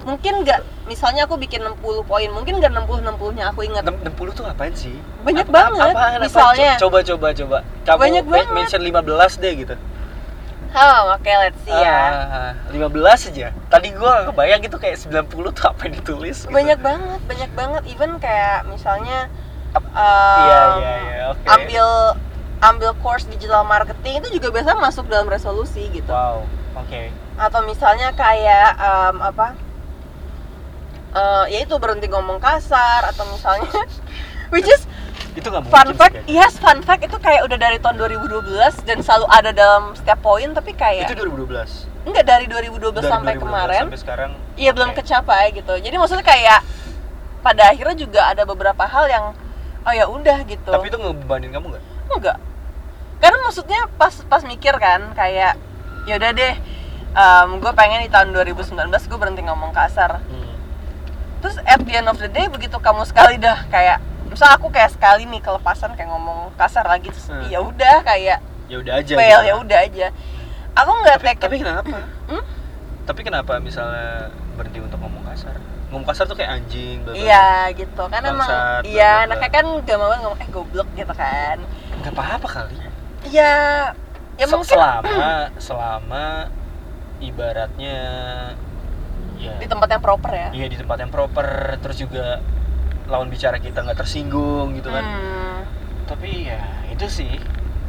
mungkin 0.03 0.43
nggak 0.43 0.61
misalnya 0.83 1.25
aku 1.25 1.37
bikin 1.37 1.63
60 1.63 1.79
poin 2.03 2.29
mungkin 2.29 2.59
nggak 2.59 2.73
60 2.75 3.07
60 3.07 3.37
nya 3.37 3.45
aku 3.49 3.61
ingat 3.63 3.85
60 3.87 4.03
tuh 4.33 4.45
apaan 4.45 4.73
sih 4.73 4.97
banyak 5.23 5.45
Apa- 5.45 5.55
banget 5.55 5.93
apaan, 5.93 6.11
apaan? 6.11 6.21
misalnya 6.21 6.71
Co- 6.75 6.81
coba 6.83 6.99
coba 7.03 7.29
coba 7.33 7.59
kamu 7.85 7.99
Banyak 8.01 8.25
banget. 8.27 8.49
mention 8.53 8.83
15 8.83 9.39
deh 9.39 9.55
gitu 9.57 9.77
Oh, 10.73 11.13
oke, 11.13 11.29
let's 11.29 11.61
see 11.61 11.77
ya. 11.77 12.01
Ah, 12.33 12.53
15 12.73 12.89
aja. 13.29 13.53
Tadi 13.69 13.93
gua 13.93 14.25
kebayang 14.25 14.65
gitu 14.65 14.81
kayak 14.81 14.97
90 14.97 15.29
tuh 15.53 15.69
apa 15.69 15.85
yang 15.85 16.01
ditulis 16.01 16.39
gitu. 16.39 16.49
Banyak 16.49 16.81
banget, 16.81 17.21
banyak 17.29 17.51
banget. 17.53 17.83
Even 17.87 18.17
kayak 18.17 18.65
misalnya 18.65 19.29
um, 19.77 19.85
Iya, 19.93 20.61
iya, 20.81 20.95
iya, 20.97 21.25
oke. 21.29 21.45
ambil 21.45 21.87
ambil 22.63 22.95
course 23.03 23.27
digital 23.27 23.67
marketing 23.67 24.23
itu 24.23 24.39
juga 24.39 24.55
biasa 24.55 24.79
masuk 24.79 25.11
dalam 25.11 25.27
resolusi 25.27 25.91
gitu. 25.91 26.07
Wow. 26.09 26.47
Oke. 26.79 27.11
Atau 27.35 27.67
misalnya 27.67 28.15
kayak 28.15 28.79
um, 28.79 29.19
apa? 29.19 29.59
Eh, 31.13 31.45
ya 31.53 31.59
itu 31.61 31.77
berhenti 31.77 32.09
ngomong 32.09 32.41
kasar 32.41 33.05
atau 33.05 33.29
misalnya 33.29 33.69
which 34.55 34.65
is 34.65 34.89
Itu 35.33 35.49
mungkin. 35.49 35.69
fun 35.69 35.89
sih, 35.89 35.97
fact, 35.97 36.15
kayak. 36.17 36.29
yes 36.29 36.57
fun 36.57 36.81
fact 36.81 37.05
itu 37.05 37.17
kayak 37.21 37.45
udah 37.45 37.57
dari 37.57 37.77
tahun 37.77 38.01
2012 38.01 38.89
dan 38.89 39.01
selalu 39.01 39.27
ada 39.29 39.51
dalam 39.53 39.93
setiap 39.93 40.21
poin 40.21 40.53
tapi 40.53 40.73
kayak 40.73 41.09
Itu 41.09 41.25
2012. 41.29 42.09
enggak 42.09 42.25
dari 42.25 42.45
2012 42.49 42.97
Dari 42.97 43.13
sampai 43.13 43.33
2012 43.37 43.45
kemarin 43.45 43.83
sampai 43.89 44.01
sekarang. 44.01 44.31
Iya 44.57 44.71
belum 44.73 44.91
Oke. 44.93 45.05
kecapai 45.05 45.45
gitu. 45.53 45.75
Jadi 45.77 45.97
maksudnya 45.97 46.25
kayak 46.25 46.61
pada 47.45 47.63
akhirnya 47.69 47.97
juga 47.97 48.21
ada 48.29 48.43
beberapa 48.45 48.85
hal 48.85 49.05
yang 49.09 49.25
oh 49.85 49.93
ya 49.93 50.05
udah 50.09 50.39
gitu. 50.49 50.69
Tapi 50.69 50.89
itu 50.89 50.97
ngebebanin 50.97 51.53
kamu 51.53 51.67
nggak? 51.77 51.85
enggak. 52.13 52.37
Karena 53.23 53.39
maksudnya 53.41 53.87
pas 53.95 54.11
pas 54.27 54.43
mikir 54.43 54.75
kan 54.77 55.15
kayak 55.15 55.55
ya 56.03 56.19
udah 56.19 56.31
deh 56.33 56.55
gue 57.55 57.73
pengen 57.73 58.03
di 58.03 58.11
tahun 58.11 58.35
2019 58.35 58.75
gue 58.91 59.17
berhenti 59.17 59.43
ngomong 59.43 59.71
kasar. 59.71 60.19
Hmm. 60.21 60.53
Terus 61.39 61.57
at 61.61 61.79
the 61.79 61.95
end 61.95 62.07
of 62.07 62.17
the 62.17 62.27
day 62.27 62.47
begitu 62.47 62.75
kamu 62.77 63.03
sekali 63.05 63.39
dah 63.39 63.63
kayak 63.69 63.99
misal 64.27 64.49
aku 64.51 64.67
kayak 64.69 64.91
sekali 64.91 65.23
nih 65.25 65.39
kelepasan 65.39 65.93
kayak 65.93 66.09
ngomong 66.09 66.51
kasar 66.55 66.83
lagi 66.83 67.07
terus 67.07 67.29
Hmm. 67.29 67.47
ya 67.47 67.61
udah 67.61 68.03
kayak 68.03 68.41
Ya 68.67 68.81
udah 68.81 68.95
aja. 68.97 69.13
fail 69.13 69.39
gitu. 69.39 69.49
ya 69.49 69.55
udah 69.57 69.79
aja. 69.81 70.07
Aku 70.73 70.91
nggak 70.97 71.17
Tapi, 71.17 71.27
take 71.29 71.41
tapi 71.43 71.57
kenapa? 71.61 71.97
Hmm? 72.27 72.43
Tapi 73.05 73.21
kenapa 73.21 73.53
misalnya 73.59 74.33
berhenti 74.57 74.81
untuk 74.81 74.97
ngomong 74.97 75.21
kasar? 75.23 75.53
Ngomong 75.93 76.07
kasar 76.09 76.25
tuh 76.25 76.35
kayak 76.35 76.57
anjing. 76.57 77.05
Iya 77.13 77.69
gitu 77.71 78.03
kan 78.09 78.25
emang 78.25 78.49
iya 78.83 79.29
anaknya 79.29 79.51
kan 79.53 79.67
gak 79.85 79.97
mau 79.97 80.09
ngomong 80.17 80.41
eh 80.41 80.49
goblok 80.49 80.89
gitu 80.97 81.13
kan 81.13 81.61
Nggak 82.01 82.15
apa-apa 82.17 82.49
kali. 82.49 82.77
Ya 83.29 83.53
ya 84.35 84.45
Se- 84.45 84.51
mungkin 84.51 84.67
selama 84.69 85.11
selama 85.67 86.25
ibaratnya 87.21 87.99
ya. 89.39 89.55
Di 89.59 89.67
tempat 89.67 89.89
yang 89.89 90.03
proper 90.03 90.31
ya? 90.33 90.49
Iya 90.51 90.67
di 90.67 90.77
tempat 90.77 90.97
yang 90.99 91.11
proper. 91.11 91.47
Terus 91.79 91.97
juga 91.99 92.43
lawan 93.07 93.29
bicara 93.29 93.59
kita 93.59 93.83
nggak 93.83 93.99
tersinggung 93.99 94.75
gitu 94.75 94.89
kan. 94.89 95.05
Hmm. 95.05 95.61
tapi 96.03 96.45
ya 96.45 96.61
itu 96.89 97.07
sih. 97.07 97.39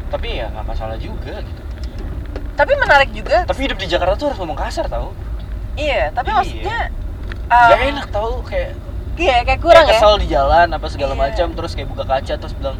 Tapi 0.07 0.37
ya 0.37 0.47
nggak 0.47 0.65
masalah 0.65 0.95
juga 0.95 1.39
gitu. 1.39 1.61
Tapi 2.53 2.71
menarik 2.77 3.09
juga. 3.09 3.43
Tapi 3.43 3.59
hidup 3.63 3.77
di 3.77 3.87
Jakarta 3.87 4.13
tuh 4.13 4.27
harus 4.29 4.39
ngomong 4.39 4.55
kasar 4.55 4.85
tau. 4.85 5.11
Iya 5.73 6.13
tapi 6.13 6.29
Iya. 6.29 6.37
maksudnya 6.37 6.79
um, 7.47 7.67
Gak 7.67 7.81
enak 7.89 8.07
tau. 8.09 8.31
Kayak 8.45 8.71
iya 9.13 9.35
kayak 9.41 9.59
kurang 9.59 9.83
kayak 9.83 9.89
ya? 9.89 9.99
kesel 9.99 10.13
di 10.17 10.27
jalan 10.27 10.67
apa 10.69 10.87
segala 10.87 11.13
Iya. 11.13 11.21
macam 11.25 11.47
terus 11.53 11.71
kayak 11.73 11.89
buka 11.89 12.03
kaca 12.03 12.33
terus 12.37 12.53
bilang 12.53 12.77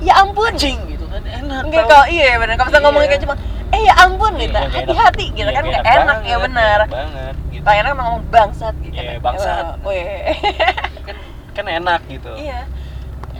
ya 0.00 0.18
ampun. 0.18 0.50
Anjing 0.50 0.78
gitu 0.88 1.01
kan 1.12 1.24
enak 1.24 1.62
Enggak 1.64 1.84
tau. 1.84 1.90
kalau 1.92 2.06
iya 2.08 2.28
benar 2.36 2.54
kalau 2.54 2.68
misalnya 2.68 2.84
ngomongnya 2.84 3.04
Iya. 3.04 3.12
kayak 3.12 3.24
cuma 3.24 3.34
eh 3.72 3.80
ya 3.80 3.94
ampun 3.98 4.32
Iya, 4.32 4.40
gitu 4.40 4.52
nggak 4.52 4.64
enak. 4.64 4.76
hati-hati 4.78 5.26
gitu 5.28 5.42
Iya, 5.42 5.52
kan 5.52 5.62
nggak 5.62 5.82
nggak 5.82 5.96
enak 5.98 6.18
ya 6.22 6.36
benar 6.38 6.78
nggak 6.78 6.90
banget 6.90 7.34
gitu 7.52 7.64
emang 7.68 7.94
ngomong 8.02 8.24
bangsat 8.28 8.74
gitu 8.80 8.94
Iya, 8.94 9.02
kan. 9.06 9.20
bangsat. 9.22 9.64
Weh. 9.82 10.04
kan 11.06 11.16
kan 11.52 11.66
enak 11.68 12.00
gitu 12.06 12.32
iya 12.34 12.60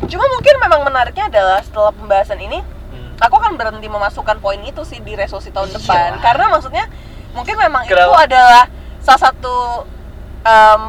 cuma 0.02 0.24
mungkin 0.26 0.54
memang 0.58 0.80
menariknya 0.82 1.26
adalah 1.28 1.58
setelah 1.60 1.90
pembahasan 1.90 2.38
ini 2.38 2.60
Hmm. 2.92 3.16
aku 3.18 3.34
akan 3.34 3.56
berhenti 3.56 3.86
memasukkan 3.86 4.36
poin 4.36 4.60
itu 4.60 4.84
sih 4.84 5.00
di 5.00 5.14
resolusi 5.14 5.48
tahun 5.48 5.68
Iya. 5.68 5.76
depan 5.78 6.10
karena 6.20 6.44
maksudnya 6.46 6.84
mungkin 7.32 7.56
memang 7.56 7.82
itu 7.84 7.96
adalah 7.96 8.68
salah 8.98 9.22
satu 9.22 9.88
em, 10.42 10.82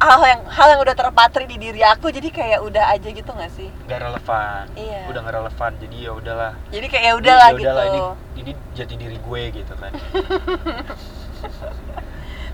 hal 0.00 0.20
yang 0.24 0.40
hal 0.48 0.68
yang 0.72 0.80
udah 0.80 0.96
terpatri 0.96 1.44
di 1.44 1.60
diri 1.60 1.84
aku 1.84 2.08
jadi 2.08 2.32
kayak 2.32 2.60
udah 2.64 2.88
aja 2.88 3.08
gitu 3.12 3.28
nggak 3.28 3.52
sih? 3.52 3.68
Nggak 3.84 4.00
relevan. 4.00 4.64
Iya. 4.72 5.00
udah 5.12 5.20
nggak 5.20 5.36
relevan 5.36 5.70
jadi 5.76 5.96
ya 6.00 6.10
udahlah. 6.16 6.52
Jadi 6.72 6.86
kayak 6.88 7.04
ya 7.04 7.12
udahlah 7.20 7.48
Ya 7.48 7.52
gitu. 7.52 7.64
udahlah, 7.68 7.84
ini 7.84 8.00
ini 8.40 8.50
jati 8.72 8.94
diri 8.96 9.16
gue 9.20 9.42
gitu 9.52 9.72
kan. 9.76 9.92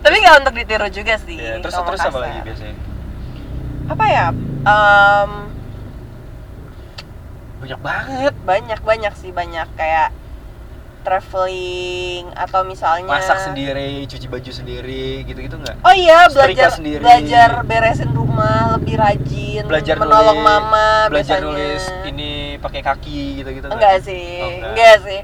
Tapi 0.02 0.14
nggak 0.18 0.36
untuk 0.42 0.54
ditiru 0.54 0.88
juga 0.90 1.14
sih 1.22 1.36
ya, 1.38 1.58
terus 1.62 1.74
terus 1.74 2.00
apa 2.02 2.18
lagi 2.18 2.38
biasanya? 2.42 2.76
Apa 3.86 4.04
ya? 4.10 4.26
Em, 4.66 5.30
banyak 7.62 7.80
banget. 7.80 8.34
Banyak 8.42 8.80
banyak 8.82 9.14
sih 9.14 9.30
banyak. 9.30 9.68
Kayak 9.78 10.10
traveling 11.06 12.26
atau 12.34 12.60
misalnya 12.62 13.06
masak 13.06 13.38
sendiri 13.40 14.02
cuci 14.04 14.26
baju 14.26 14.50
sendiri 14.50 15.22
gitu 15.22 15.38
gitu 15.38 15.56
nggak 15.56 15.78
Oh 15.80 15.94
iya, 15.94 16.26
Setrika 16.26 16.42
belajar 16.66 16.70
sendiri. 16.72 17.00
belajar 17.00 17.48
beresin 17.62 18.10
rumah 18.10 18.75
lebih 18.75 18.94
rajin, 18.96 19.62
belajar 19.64 19.94
menolong 19.96 20.34
nulis, 20.34 20.50
mama 20.50 20.88
belajar 21.06 21.38
biasanya. 21.38 21.46
nulis 21.46 21.82
ini 22.04 22.30
pakai 22.58 22.80
kaki 22.82 23.20
gitu 23.38 23.50
gitu 23.52 23.66
Enggak 23.68 24.02
sih, 24.02 24.26
Oh, 24.36 24.50
enggak. 24.50 24.70
enggak 24.72 24.96
sih. 25.00 25.20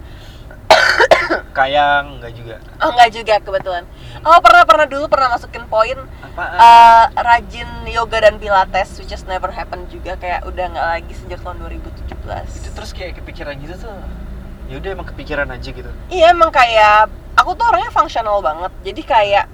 kayang 1.52 2.16
nggak 2.16 2.32
juga 2.32 2.56
oh 2.80 2.90
nggak 2.90 3.10
juga 3.12 3.34
kebetulan 3.38 3.84
oh 4.22 4.38
pernah 4.40 4.64
pernah 4.64 4.86
dulu 4.88 5.04
pernah 5.06 5.28
masukin 5.30 5.64
poin 5.66 5.98
eh, 6.34 7.04
rajin 7.14 7.68
yoga 7.86 8.18
dan 8.20 8.36
pilates 8.36 8.96
which 8.96 9.12
has 9.12 9.24
never 9.24 9.50
happened 9.50 9.84
juga 9.88 10.16
kayak 10.16 10.44
udah 10.44 10.64
nggak 10.66 10.86
lagi 10.90 11.12
sejak 11.14 11.40
tahun 11.40 11.60
2017 11.60 12.08
itu 12.56 12.70
terus 12.72 12.90
kayak 12.90 13.20
kepikiran 13.20 13.54
gitu 13.58 13.76
tuh 13.78 13.92
ya 14.72 14.80
udah 14.80 14.90
emang 14.90 15.04
kepikiran 15.04 15.52
aja 15.52 15.68
gitu. 15.68 15.90
Iya 16.08 16.32
emang 16.32 16.48
kayak 16.48 17.12
aku 17.36 17.52
tuh 17.52 17.68
orangnya 17.68 17.92
fungsional 17.92 18.40
banget. 18.40 18.72
Jadi 18.80 19.02
kayak 19.04 19.44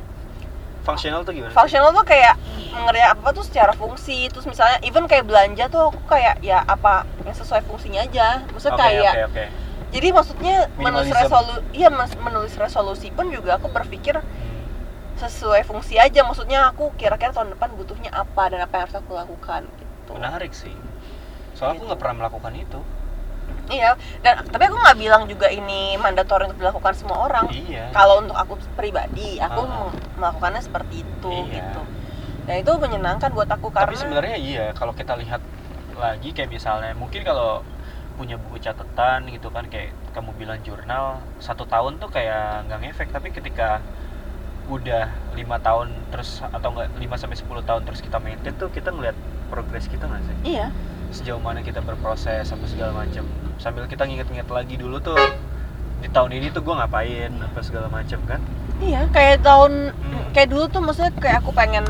fungsional 0.86 1.26
tuh 1.26 1.34
gimana? 1.34 1.50
Fungsional 1.50 1.90
tuh 1.90 2.06
kayak 2.06 2.38
mengerti 2.70 3.02
apa 3.02 3.28
tuh 3.34 3.42
secara 3.42 3.72
fungsi. 3.74 4.30
Terus 4.30 4.46
misalnya 4.46 4.78
even 4.80 5.10
kayak 5.10 5.26
belanja 5.26 5.66
tuh 5.66 5.90
aku 5.90 6.00
kayak 6.06 6.38
ya 6.38 6.62
apa 6.62 7.02
yang 7.26 7.34
sesuai 7.34 7.66
fungsinya 7.66 8.06
aja. 8.06 8.46
Maksudnya 8.46 8.78
Oke, 8.78 8.84
kayak 8.86 9.12
oke 9.12 9.24
oke. 9.34 9.44
jadi 9.88 10.08
maksudnya 10.14 10.56
menulis 10.78 11.10
resolusi 11.10 11.60
iya 11.74 11.88
menulis 12.22 12.54
resolusi 12.54 13.08
pun 13.10 13.26
juga 13.28 13.58
aku 13.58 13.66
berpikir 13.68 14.22
Hmm. 14.22 14.62
sesuai 15.18 15.66
fungsi 15.66 15.98
aja. 15.98 16.22
Maksudnya 16.22 16.70
aku 16.70 16.94
kira-kira 16.94 17.34
tahun 17.34 17.58
depan 17.58 17.74
butuhnya 17.74 18.14
apa 18.14 18.54
dan 18.54 18.62
apa 18.62 18.70
yang 18.78 18.84
harus 18.86 18.96
aku 19.02 19.18
lakukan 19.18 19.66
gitu. 19.66 20.14
Menarik 20.14 20.54
sih. 20.54 20.70
Soalnya 21.58 21.82
aku 21.82 21.84
nggak 21.90 21.98
pernah 21.98 22.16
melakukan 22.22 22.54
itu 22.54 22.78
iya 23.68 23.92
dan 24.20 24.42
tapi 24.44 24.64
aku 24.64 24.76
nggak 24.76 24.96
bilang 24.96 25.22
juga 25.24 25.48
ini 25.48 25.94
mandatori 25.94 26.48
untuk 26.48 26.58
dilakukan 26.58 26.92
semua 26.92 27.24
orang. 27.24 27.46
Iya. 27.48 27.92
Kalau 27.92 28.20
untuk 28.20 28.34
aku 28.34 28.54
pribadi 28.74 29.36
aku 29.36 29.60
mem- 29.62 29.96
melakukannya 30.16 30.60
seperti 30.60 31.02
itu 31.02 31.30
Iya. 31.30 31.54
gitu. 31.60 31.80
Dan 32.48 32.54
itu 32.58 32.72
menyenangkan 32.74 33.28
buat 33.30 33.46
aku 33.46 33.68
karena 33.68 33.92
tapi 33.92 34.00
sebenarnya 34.00 34.36
iya 34.36 34.64
kalau 34.72 34.92
kita 34.92 35.12
lihat 35.14 35.44
lagi 35.94 36.32
kayak 36.32 36.48
misalnya 36.48 36.94
mungkin 36.94 37.20
kalau 37.22 37.60
punya 38.16 38.34
buku 38.34 38.58
catatan 38.58 39.28
gitu 39.28 39.46
kan 39.48 39.68
kayak 39.68 39.94
kamu 40.10 40.34
bilang 40.34 40.58
jurnal 40.60 41.20
satu 41.38 41.62
tahun 41.64 42.00
tuh 42.00 42.08
kayak 42.08 42.66
nggak 42.66 42.78
ngefek. 42.82 43.08
Tapi 43.10 43.30
ketika 43.30 43.84
udah 44.68 45.08
lima 45.32 45.56
tahun 45.58 45.92
terus 46.08 46.44
atau 46.44 46.68
enggak 46.72 46.92
5 46.92 47.16
sampai 47.16 47.36
10 47.40 47.64
tahun 47.64 47.82
terus 47.84 48.00
kita 48.04 48.20
maintain 48.20 48.52
tuh 48.52 48.68
kita 48.68 48.92
ngeliat 48.92 49.16
progres 49.48 49.88
kita 49.88 50.04
nggak 50.04 50.20
sih? 50.20 50.36
Iya 50.56 50.68
sejauh 51.10 51.38
mana 51.38 51.60
kita 51.60 51.80
berproses 51.80 52.46
apa 52.46 52.64
segala 52.64 52.92
macam 52.94 53.24
sambil 53.56 53.84
kita 53.84 54.04
nginget-nginget 54.04 54.46
lagi 54.46 54.74
dulu 54.74 54.98
tuh 54.98 55.16
di 55.98 56.06
tahun 56.06 56.30
ini 56.32 56.48
tuh 56.48 56.60
gue 56.60 56.74
ngapain 56.74 57.32
apa 57.34 57.58
segala 57.58 57.88
macam 57.88 58.20
kan? 58.24 58.38
Iya 58.78 59.08
kayak 59.08 59.42
tahun 59.42 59.90
Hmm. 59.90 60.30
kayak 60.30 60.48
dulu 60.48 60.64
tuh 60.68 60.78
maksudnya 60.78 61.10
kayak 61.12 61.42
aku 61.42 61.50
pengen 61.50 61.82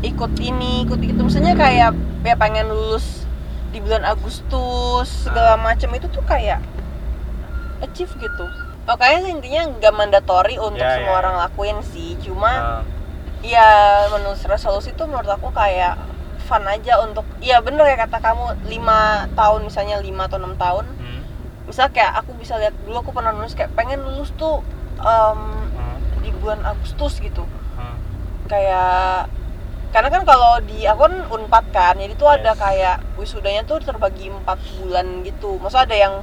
ikut 0.00 0.32
ini 0.36 0.84
ikut 0.84 1.00
itu. 1.00 1.16
Maksudnya 1.16 1.54
kayak 1.54 1.90
ya 2.20 2.34
pengen 2.36 2.68
lulus 2.68 3.26
di 3.70 3.80
bulan 3.80 4.04
Agustus 4.04 5.26
segala 5.26 5.54
Ah. 5.54 5.58
macam 5.58 5.90
itu 5.90 6.06
tuh 6.06 6.22
kayak 6.22 6.62
achieve 7.80 8.14
gitu. 8.16 8.46
Pokoknya 8.82 9.18
sih 9.20 9.32
intinya 9.32 9.62
nggak 9.72 9.92
mandatori 9.92 10.54
untuk 10.56 10.78
Ya, 10.78 10.98
semua 10.98 11.08
ya, 11.08 11.18
orang 11.18 11.34
ya. 11.34 11.40
lakuin 11.40 11.78
sih. 11.84 12.14
Cuma 12.20 12.50
Ah, 12.50 12.82
ya 13.40 13.66
menulis 14.08 14.42
resolusi 14.44 14.90
tuh 14.92 15.06
menurut 15.06 15.26
aku 15.28 15.50
kayak 15.50 15.98
fun 16.52 16.68
aja 16.68 17.00
untuk 17.00 17.24
ya 17.40 17.64
bener 17.64 17.88
ya 17.88 17.96
kata 17.96 18.20
kamu 18.20 18.68
lima 18.68 19.24
tahun 19.32 19.64
misalnya 19.64 20.04
lima 20.04 20.28
atau 20.28 20.36
enam 20.36 20.52
tahun 20.60 20.84
hmm, 20.84 21.20
misal 21.64 21.88
kayak 21.88 22.20
aku 22.20 22.36
bisa 22.36 22.60
lihat 22.60 22.76
dulu 22.84 23.00
aku 23.00 23.16
pernah 23.16 23.32
nulis 23.32 23.56
kayak 23.56 23.72
pengen 23.72 24.04
lulus 24.04 24.28
tuh 24.36 24.60
em, 25.00 25.40
hmm, 25.72 26.20
di 26.20 26.28
bulan 26.36 26.60
Agustus 26.60 27.16
gitu 27.24 27.48
hmm. 27.48 27.96
kayak 28.52 29.32
karena 29.96 30.08
kan 30.12 30.22
kalau 30.28 30.60
di 30.60 30.84
aku 30.84 31.08
kan 31.08 31.14
unpad 31.32 31.64
kan 31.72 31.96
jadi 31.96 32.12
tuh 32.20 32.28
ada 32.28 32.52
Yes. 32.52 32.60
kayak 32.60 32.96
wisudanya 33.16 33.64
tuh 33.64 33.80
terbagi 33.80 34.28
empat 34.28 34.60
bulan 34.76 35.24
gitu 35.24 35.56
maksudnya 35.56 35.84
ada 35.88 35.96
yang 35.96 36.14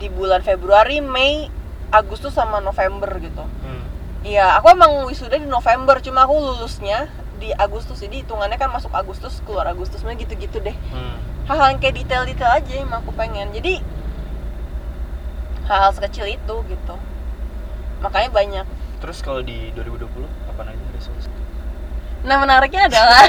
di 0.00 0.08
bulan 0.08 0.40
Februari 0.40 1.04
Mei 1.04 1.52
Agustus 1.92 2.32
sama 2.32 2.64
November 2.64 3.12
gitu 3.20 3.44
hmm. 3.44 4.00
Iya, 4.18 4.58
aku 4.58 4.74
emang 4.74 5.06
wisuda 5.06 5.38
di 5.38 5.46
November, 5.46 6.02
cuma 6.02 6.26
aku 6.26 6.34
lulusnya 6.34 7.06
di 7.38 7.54
Agustus, 7.54 7.98
jadi 7.98 8.20
hitungannya 8.20 8.54
kan 8.54 8.68
masuk 8.68 8.90
Agustus, 8.90 9.38
keluar 9.42 9.64
Agustus, 9.64 10.02
Maksudnya 10.02 10.20
gitu-gitu 10.20 10.58
deh. 10.58 10.76
Hmm. 10.90 11.16
Hal-hal 11.46 11.72
yang 11.72 11.80
kayak 11.80 11.96
detail-detail 11.96 12.52
aja 12.52 12.72
yang 12.74 12.90
aku 12.90 13.10
pengen. 13.14 13.48
Jadi 13.50 13.80
hal-hal 15.64 15.92
sekecil 15.92 16.26
itu 16.28 16.54
gitu. 16.64 16.94
Makanya 17.98 18.30
banyak. 18.30 18.66
Terus 18.98 19.18
kalau 19.20 19.40
di 19.40 19.70
2020 19.72 20.26
apa 20.48 20.62
aja 20.66 20.84
resolusi? 20.92 21.30
Nah 22.18 22.36
menariknya 22.36 22.90
adalah 22.90 23.22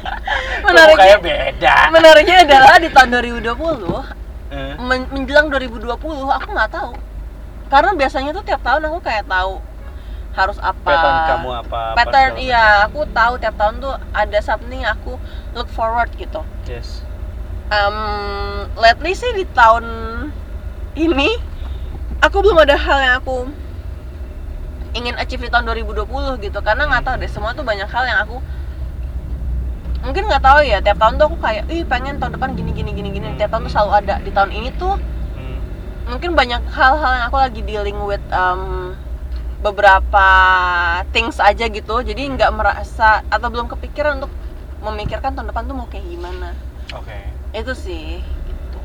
Menariknya 0.64 0.64
menariknya 0.64 1.18
beda. 1.20 1.74
menariknya 1.92 2.36
adalah 2.42 2.74
di 2.80 2.88
tahun 2.88 3.08
2020 3.12 4.20
Eh, 4.52 4.76
men- 4.76 5.08
menjelang 5.08 5.48
2020 5.48 5.88
aku 6.28 6.48
nggak 6.52 6.70
tahu. 6.70 6.92
Karena 7.68 7.90
biasanya 7.92 8.30
tuh 8.32 8.44
tiap 8.44 8.60
tahun 8.60 8.84
aku 8.84 9.00
kayak 9.00 9.24
tahu 9.24 9.60
harus 10.32 10.56
apa. 10.58 10.80
pattern 10.80 11.18
kamu 11.28 11.48
apa? 11.60 11.78
apa 11.92 11.96
pattern 11.98 12.32
iya 12.36 12.84
aku 12.84 13.04
tahu 13.08 13.36
tiap 13.36 13.52
tahun 13.54 13.78
tuh 13.78 13.92
ada 14.10 14.38
something 14.40 14.80
aku 14.80 15.20
look 15.52 15.68
forward 15.68 16.08
gitu. 16.16 16.40
Yes. 16.64 17.04
um, 17.68 17.96
lately 18.76 19.12
sih 19.12 19.32
di 19.32 19.44
tahun 19.48 19.84
ini 20.92 21.30
aku 22.20 22.40
belum 22.40 22.60
ada 22.60 22.76
hal 22.76 22.98
yang 23.00 23.14
aku 23.18 23.48
ingin 24.92 25.16
achieve 25.16 25.40
di 25.40 25.48
tahun 25.48 25.64
2020 25.64 26.04
gitu 26.38 26.58
karena 26.60 26.84
nggak 26.84 27.02
tahu 27.02 27.16
deh 27.16 27.28
semua 27.28 27.52
tuh 27.52 27.64
banyak 27.64 27.88
hal 27.88 28.04
yang 28.04 28.20
aku 28.20 28.44
mungkin 30.02 30.26
nggak 30.26 30.42
tahu 30.42 30.60
ya 30.62 30.82
tiap 30.82 30.98
tahun 30.98 31.14
tuh 31.16 31.32
aku 31.32 31.38
kayak 31.40 31.64
ih 31.70 31.86
pengen 31.86 32.18
tahun 32.18 32.36
depan 32.36 32.52
gini 32.52 32.74
gini 32.74 32.90
gini 32.90 33.08
gini 33.08 33.28
tiap 33.36 33.54
tahun 33.54 33.64
tuh 33.64 33.72
selalu 33.72 33.90
ada 34.04 34.14
di 34.20 34.30
tahun 34.30 34.50
ini 34.50 34.68
tuh 34.76 34.96
Hmm. 35.32 35.56
mungkin 36.12 36.36
banyak 36.36 36.60
hal-hal 36.68 37.10
yang 37.16 37.24
aku 37.26 37.38
lagi 37.40 37.60
dealing 37.64 37.96
with 38.04 38.20
um, 38.28 38.92
beberapa 39.62 40.26
things 41.14 41.38
aja 41.38 41.70
gitu. 41.70 42.02
Jadi 42.02 42.22
nggak 42.34 42.50
merasa 42.52 43.22
atau 43.30 43.48
belum 43.48 43.70
kepikiran 43.70 44.18
untuk 44.18 44.34
memikirkan 44.82 45.38
tahun 45.38 45.54
depan 45.54 45.70
tuh 45.70 45.76
mau 45.78 45.86
kayak 45.88 46.04
gimana. 46.10 46.52
Oke. 46.92 47.16
itu 47.52 47.72
sih 47.76 48.20
gitu. 48.20 48.80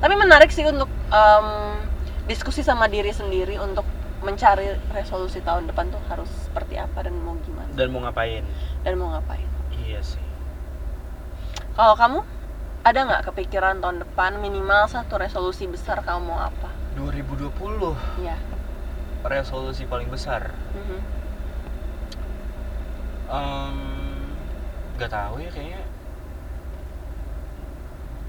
Tapi 0.00 0.14
menarik 0.14 0.50
sih 0.50 0.66
untuk 0.66 0.90
um, 1.10 1.78
diskusi 2.26 2.62
sama 2.62 2.86
diri 2.86 3.10
sendiri 3.10 3.58
untuk 3.58 3.84
mencari 4.24 4.72
resolusi 4.90 5.44
tahun 5.44 5.68
depan 5.68 5.92
tuh 5.92 6.00
harus 6.08 6.30
seperti 6.48 6.80
apa 6.80 7.04
dan 7.04 7.14
mau 7.20 7.36
gimana. 7.44 7.68
Dan 7.76 7.92
mau 7.92 8.00
ngapain? 8.02 8.42
dan 8.82 8.96
mau 8.96 9.12
ngapain. 9.12 9.44
Iya 9.84 10.00
sih. 10.00 10.22
kalau 11.74 11.98
kamu 11.98 12.20
ada 12.86 13.00
nggak 13.02 13.22
kepikiran 13.32 13.82
tahun 13.82 14.06
depan 14.06 14.38
minimal 14.38 14.86
satu 14.86 15.18
resolusi 15.18 15.66
besar 15.66 16.00
kamu 16.06 16.32
mau 16.32 16.38
apa? 16.38 16.70
2020 16.94 17.50
ya 18.22 18.38
resolusi 19.24 19.88
paling 19.88 20.08
besar. 20.12 20.52
Mhm. 20.76 20.98
Em, 23.24 23.78
gak 25.00 25.10
tahu 25.10 25.40
ya 25.42 25.50
kayaknya 25.50 25.82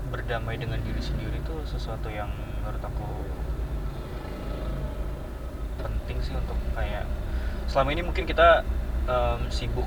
berdamai 0.10 0.56
dengan 0.56 0.80
diri 0.80 1.02
sendiri 1.04 1.38
tuh 1.44 1.60
sesuatu 1.68 2.08
yang 2.08 2.30
menurut 2.64 2.80
aku 2.80 3.10
penting 5.84 6.18
sih 6.24 6.34
untuk 6.34 6.56
kayak 6.74 7.06
selama 7.68 7.90
ini 7.94 8.02
mungkin 8.06 8.24
kita 8.24 8.64
em, 9.10 9.42
sibuk 9.52 9.86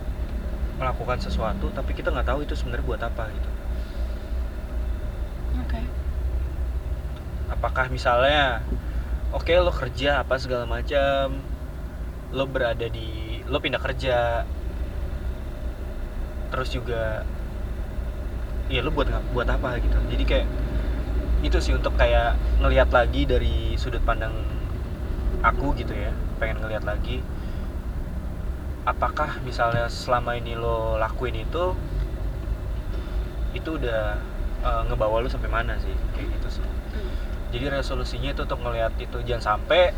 melakukan 0.78 1.18
sesuatu 1.18 1.72
tapi 1.74 1.90
kita 1.96 2.14
nggak 2.14 2.28
tahu 2.28 2.46
itu 2.46 2.54
sebenarnya 2.54 2.86
buat 2.86 3.02
apa 3.02 3.24
gitu 3.34 3.50
oke 5.58 5.80
apakah 7.50 7.86
misalnya 7.90 8.62
oke 9.32 9.52
lo 9.60 9.72
kerja 9.72 10.24
apa 10.24 10.40
segala 10.40 10.64
macam. 10.64 11.40
Lo 12.32 12.44
berada 12.48 12.86
di 12.88 13.40
lo 13.48 13.60
pindah 13.60 13.80
kerja. 13.80 14.44
Terus 16.48 16.68
juga 16.72 17.24
ya 18.68 18.80
lo 18.84 18.92
buat 18.92 19.08
buat 19.32 19.48
apa 19.48 19.80
gitu. 19.80 19.96
Jadi 20.08 20.24
kayak 20.24 20.48
itu 21.44 21.58
sih 21.62 21.72
untuk 21.76 21.94
kayak 21.94 22.34
ngelihat 22.58 22.90
lagi 22.90 23.22
dari 23.28 23.76
sudut 23.76 24.00
pandang 24.04 24.32
aku 25.44 25.76
gitu 25.76 25.92
ya. 25.92 26.12
Pengen 26.40 26.64
ngelihat 26.64 26.84
lagi 26.88 27.20
apakah 28.88 29.36
misalnya 29.44 29.84
selama 29.92 30.40
ini 30.40 30.56
lo 30.56 30.96
lakuin 30.96 31.44
itu 31.44 31.76
itu 33.52 33.70
udah 33.76 34.16
eh, 34.64 34.82
ngebawa 34.88 35.20
lo 35.20 35.28
sampai 35.28 35.52
mana 35.52 35.76
sih? 35.76 35.92
Kayak 36.16 36.40
gitu 36.40 36.60
sih. 36.60 36.77
Jadi 37.48 37.80
resolusinya 37.80 38.36
itu 38.36 38.44
untuk 38.44 38.60
ngelihat 38.60 38.92
itu 39.00 39.18
jangan 39.24 39.56
sampai 39.56 39.96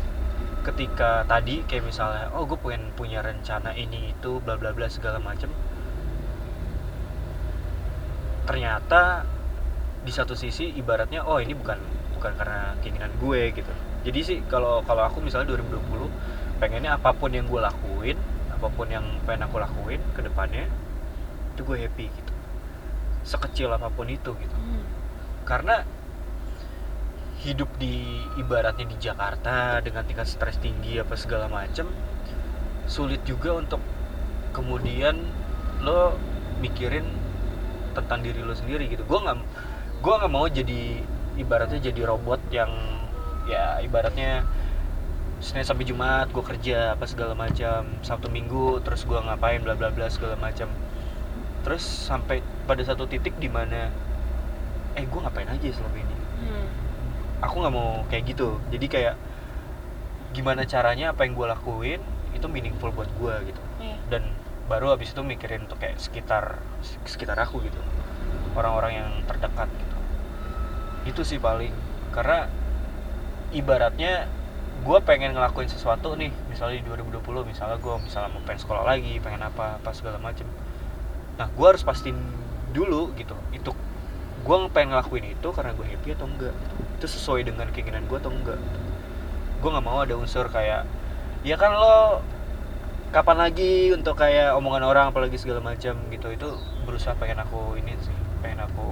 ketika 0.61 1.25
tadi 1.25 1.65
kayak 1.65 1.83
misalnya 1.89 2.29
oh 2.37 2.45
gue 2.45 2.55
pengen 2.61 2.93
punya 2.93 3.19
rencana 3.25 3.73
ini 3.73 4.13
itu 4.13 4.39
bla 4.39 4.55
bla 4.55 4.71
bla 4.71 4.87
segala 4.87 5.17
macem. 5.17 5.49
Ternyata 8.45 9.25
di 10.01 10.11
satu 10.13 10.33
sisi 10.33 10.71
ibaratnya 10.77 11.25
oh 11.25 11.41
ini 11.41 11.53
bukan 11.57 11.77
bukan 12.17 12.31
karena 12.37 12.77
keinginan 12.79 13.11
gue 13.19 13.51
gitu. 13.51 13.73
Jadi 14.07 14.19
sih 14.21 14.37
kalau 14.47 14.85
kalau 14.85 15.05
aku 15.05 15.19
misalnya 15.19 15.51
2020 15.57 16.61
pengennya 16.61 16.95
apa 16.95 17.11
pun 17.17 17.33
yang 17.33 17.49
gue 17.49 17.61
lakuin 17.61 18.17
apa 18.53 18.69
pun 18.69 18.85
yang 18.87 19.03
pengen 19.25 19.49
aku 19.49 19.57
lakuin 19.57 20.01
ke 20.13 20.21
depannya 20.21 20.69
itu 21.57 21.61
gue 21.67 21.77
happy 21.83 22.05
gitu. 22.07 22.33
Sekecil 23.25 23.69
apa 23.73 23.89
pun 23.91 24.07
itu 24.07 24.31
gitu. 24.39 24.55
Hmm. 24.55 24.85
karena 25.41 25.83
hidup 27.41 27.69
di 27.81 28.21
ibaratnya 28.37 28.85
di 28.85 28.97
Jakarta 29.01 29.81
dengan 29.81 30.05
tingkat 30.05 30.29
stres 30.29 30.61
tinggi 30.61 31.01
apa 31.01 31.17
segala 31.17 31.49
macem 31.49 31.89
sulit 32.85 33.25
juga 33.25 33.57
untuk 33.57 33.81
kemudian 34.53 35.17
lo 35.81 36.13
mikirin 36.61 37.05
tentang 37.97 38.21
diri 38.21 38.45
lo 38.45 38.53
sendiri 38.53 38.85
gitu. 38.87 39.01
Gue 39.09 39.19
nggak 39.25 39.37
gue 40.01 40.13
nggak 40.13 40.31
mau 40.31 40.45
jadi 40.45 41.01
ibaratnya 41.41 41.81
jadi 41.81 42.01
robot 42.05 42.41
yang 42.53 42.69
ya 43.49 43.81
ibaratnya 43.81 44.45
Senin 45.41 45.65
sampai 45.65 45.89
Jumat 45.89 46.29
gue 46.29 46.45
kerja 46.45 46.93
apa 46.93 47.09
segala 47.09 47.33
macam 47.33 47.97
Sabtu 48.05 48.29
Minggu 48.29 48.77
terus 48.85 49.01
gue 49.09 49.17
ngapain 49.17 49.57
bla 49.65 49.73
bla 49.73 49.89
bla 49.89 50.05
segala 50.05 50.37
macam 50.37 50.69
terus 51.65 51.81
sampai 51.81 52.45
pada 52.69 52.85
satu 52.85 53.09
titik 53.09 53.33
di 53.41 53.49
mana 53.49 53.89
eh 54.93 55.05
gue 55.05 55.19
ngapain 55.21 55.49
aja 55.49 55.67
selama 55.73 55.97
ini? 55.97 56.17
Hmm. 56.45 56.80
Aku 57.41 57.55
nggak 57.61 57.73
mau 57.73 58.05
kayak 58.07 58.23
gitu. 58.31 58.61
Jadi 58.69 58.85
kayak 58.87 59.15
gimana 60.31 60.63
caranya 60.63 61.11
apa 61.11 61.27
yang 61.27 61.35
gue 61.35 61.47
lakuin 61.49 62.01
itu 62.31 62.47
meaningful 62.47 62.93
buat 62.95 63.09
gue 63.19 63.51
gitu. 63.51 63.61
Iya. 63.81 63.97
dan 64.13 64.23
baru 64.69 64.93
habis 64.93 65.11
itu 65.11 65.19
mikirin 65.25 65.65
untuk 65.65 65.81
kayak 65.81 65.97
sekitar 65.99 66.61
sekitar 67.03 67.35
aku 67.41 67.59
gitu. 67.65 67.81
Orang-orang 68.55 69.03
yang 69.03 69.09
terdekat 69.27 69.67
gitu. 69.67 69.97
Itu 71.11 71.21
sih 71.27 71.41
paling. 71.41 71.73
Karena 72.15 72.47
ibaratnya 73.51 74.29
gue 74.81 74.97
pengen 75.05 75.35
ngelakuin 75.37 75.69
sesuatu 75.69 76.17
nih 76.17 76.33
misalnya 76.49 76.81
di 76.81 76.87
2020 76.89 77.21
misalnya 77.45 77.77
gue 77.77 77.95
misalnya 78.01 78.33
mau 78.33 78.41
pengen 78.41 78.61
sekolah 78.65 78.83
lagi 78.87 79.21
pengen 79.21 79.43
apa 79.43 79.81
apa 79.81 79.89
segala 79.91 80.17
macem. 80.17 80.47
Nah 81.35 81.51
gue 81.51 81.67
harus 81.67 81.83
pastiin 81.83 82.17
dulu 82.71 83.11
gitu. 83.19 83.35
Itu 83.51 83.75
gue 84.41 84.55
pengen 84.73 84.97
ngelakuin 84.97 85.25
itu 85.37 85.47
karena 85.53 85.71
gue 85.77 85.85
happy 85.85 86.09
atau 86.17 86.25
enggak 86.25 86.55
itu 86.97 87.05
sesuai 87.05 87.45
dengan 87.45 87.69
keinginan 87.69 88.05
gue 88.09 88.17
atau 88.17 88.33
enggak 88.33 88.57
gue 89.61 89.69
nggak 89.69 89.85
mau 89.85 90.01
ada 90.01 90.17
unsur 90.17 90.49
kayak 90.49 90.89
ya 91.45 91.57
kan 91.57 91.73
lo 91.73 92.25
kapan 93.11 93.37
lagi 93.43 93.91
untuk 93.91 94.15
kayak 94.15 94.55
omongan 94.55 94.87
orang 94.87 95.05
apalagi 95.11 95.35
segala 95.35 95.59
macam 95.59 95.99
gitu. 96.09 96.27
Itu 96.31 96.49
berusaha 96.87 97.11
pengen 97.19 97.43
aku 97.43 97.75
ini 97.75 97.93
sih 97.99 98.15
pengen 98.39 98.63
aku 98.65 98.87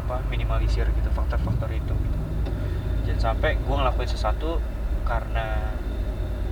apa 0.00 0.24
minimalisir 0.26 0.88
gitu 0.90 1.10
faktor-faktor 1.14 1.70
itu 1.70 1.94
gitu. 1.94 2.18
jangan 3.06 3.38
sampai 3.38 3.54
gue 3.60 3.76
ngelakuin 3.78 4.10
sesuatu 4.10 4.58
karena 5.06 5.70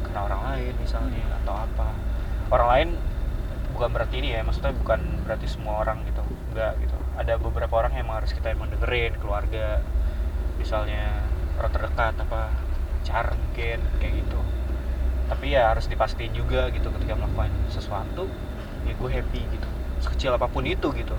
karena 0.06 0.20
orang 0.28 0.40
lain 0.54 0.74
misalnya 0.78 1.24
atau 1.42 1.56
apa. 1.56 1.88
Orang 2.52 2.68
lain 2.68 2.88
bukan 3.74 3.88
berarti 3.90 4.20
ini 4.20 4.36
ya 4.36 4.44
maksudnya 4.44 4.76
bukan 4.76 5.00
berarti 5.24 5.46
semua 5.48 5.82
orang 5.82 6.04
gitu. 6.06 6.22
Enggak 6.52 6.76
gitu 6.84 6.97
ada 7.18 7.34
beberapa 7.36 7.74
orang 7.74 7.98
yang 7.98 8.06
harus 8.08 8.30
kita 8.30 8.54
emang 8.54 8.70
dengerin 8.70 9.18
keluarga 9.18 9.82
misalnya 10.56 11.26
orang 11.58 11.72
terdekat 11.74 12.14
apa 12.22 12.54
pacar 12.98 13.34
mungkin 13.34 13.78
kayak 13.98 14.12
gitu. 14.22 14.40
Tapi 15.28 15.52
ya 15.52 15.72
harus 15.74 15.90
dipastiin 15.90 16.32
juga 16.32 16.70
gitu 16.70 16.88
ketika 16.94 17.18
melakukan 17.18 17.50
sesuatu 17.72 18.30
ya 18.86 18.92
gue 18.94 19.10
happy 19.10 19.42
gitu. 19.48 19.68
Sekecil 19.98 20.30
apa 20.36 20.46
pun 20.46 20.62
itu 20.62 20.88
gitu. 20.94 21.16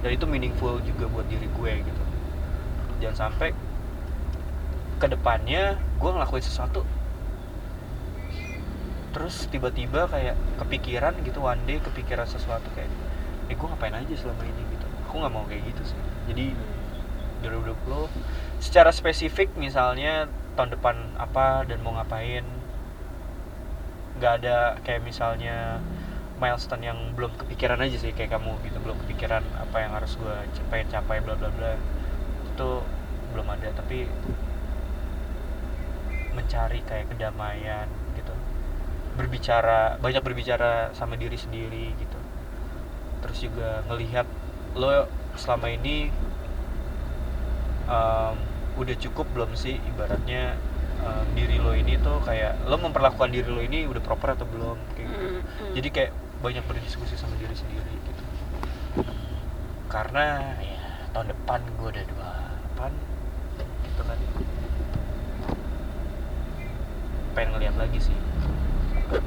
Dan 0.00 0.10
itu 0.16 0.24
meaningful 0.24 0.78
juga 0.84 1.10
buat 1.10 1.26
diri 1.26 1.48
gue 1.48 1.72
gitu. 1.82 2.02
Jangan 3.02 3.16
sampai 3.28 3.56
ke 5.00 5.06
depannya 5.08 5.80
gue 5.96 6.10
ngelakuin 6.12 6.44
sesuatu 6.44 6.84
terus 9.10 9.48
tiba-tiba 9.50 10.06
kayak 10.06 10.36
kepikiran 10.60 11.16
gitu 11.26 11.42
one 11.42 11.58
day 11.66 11.82
kepikiran 11.82 12.28
sesuatu 12.28 12.68
kayak 12.76 12.92
eh 13.50 13.56
gue 13.58 13.66
ngapain 13.66 13.96
aja 13.96 14.14
selama 14.14 14.44
ini? 14.46 14.62
gitu 14.76 14.79
aku 15.10 15.18
nggak 15.18 15.34
mau 15.34 15.42
kayak 15.50 15.66
gitu 15.74 15.82
sih. 15.82 16.00
Jadi 16.30 16.54
2020 17.42 18.06
secara 18.62 18.94
spesifik 18.94 19.50
misalnya 19.58 20.30
tahun 20.54 20.78
depan 20.78 21.18
apa 21.18 21.66
dan 21.66 21.82
mau 21.82 21.98
ngapain. 21.98 22.46
Nggak 24.22 24.32
ada 24.38 24.78
kayak 24.86 25.02
misalnya 25.02 25.82
milestone 26.38 26.86
yang 26.86 26.98
belum 27.18 27.34
kepikiran 27.42 27.82
aja 27.82 27.98
sih 27.98 28.14
kayak 28.14 28.38
kamu 28.38 28.54
gitu 28.64 28.78
belum 28.80 28.96
kepikiran 29.04 29.42
apa 29.60 29.76
yang 29.82 29.92
harus 29.92 30.14
gue 30.16 30.36
capai 30.54 30.86
capai 30.86 31.18
bla 31.26 31.34
bla 31.34 31.50
bla. 31.50 31.74
Itu 32.54 32.86
belum 33.34 33.50
ada 33.50 33.74
tapi 33.74 34.06
mencari 36.38 36.86
kayak 36.86 37.10
kedamaian 37.10 37.90
gitu. 38.14 38.34
Berbicara 39.18 39.98
banyak 39.98 40.22
berbicara 40.22 40.94
sama 40.94 41.18
diri 41.18 41.34
sendiri 41.34 41.98
gitu. 41.98 42.20
Terus 43.26 43.38
juga 43.42 43.82
ngelihat 43.90 44.24
lo 44.78 45.10
selama 45.34 45.66
ini 45.72 46.10
um, 47.90 48.34
udah 48.78 48.96
cukup 48.96 49.26
belum 49.34 49.52
sih 49.58 49.76
ibaratnya 49.90 50.54
um, 51.02 51.26
diri 51.34 51.58
lo 51.58 51.74
ini 51.74 51.98
tuh 52.00 52.22
kayak 52.22 52.56
lo 52.70 52.78
memperlakukan 52.78 53.30
diri 53.34 53.50
lo 53.50 53.60
ini 53.60 53.84
udah 53.84 54.02
proper 54.02 54.38
atau 54.38 54.46
belum 54.46 54.78
kayak 54.94 55.06
gitu. 55.10 55.26
Hmm, 55.26 55.42
hmm. 55.42 55.72
jadi 55.76 55.88
kayak 55.90 56.12
banyak 56.40 56.64
berdiskusi 56.64 57.14
sama 57.20 57.36
diri 57.36 57.52
sendiri 57.52 57.92
gitu. 57.92 58.22
Karena 59.90 60.56
ya 60.62 60.80
tahun 61.12 61.34
depan 61.34 61.60
gue 61.76 61.88
udah 61.98 62.04
dua 62.06 62.30
depan 62.64 62.92
gitu 63.84 64.02
kan. 64.06 64.18
Pengen 67.34 67.50
ngeliat 67.58 67.76
lagi 67.76 67.98
sih 68.00 68.16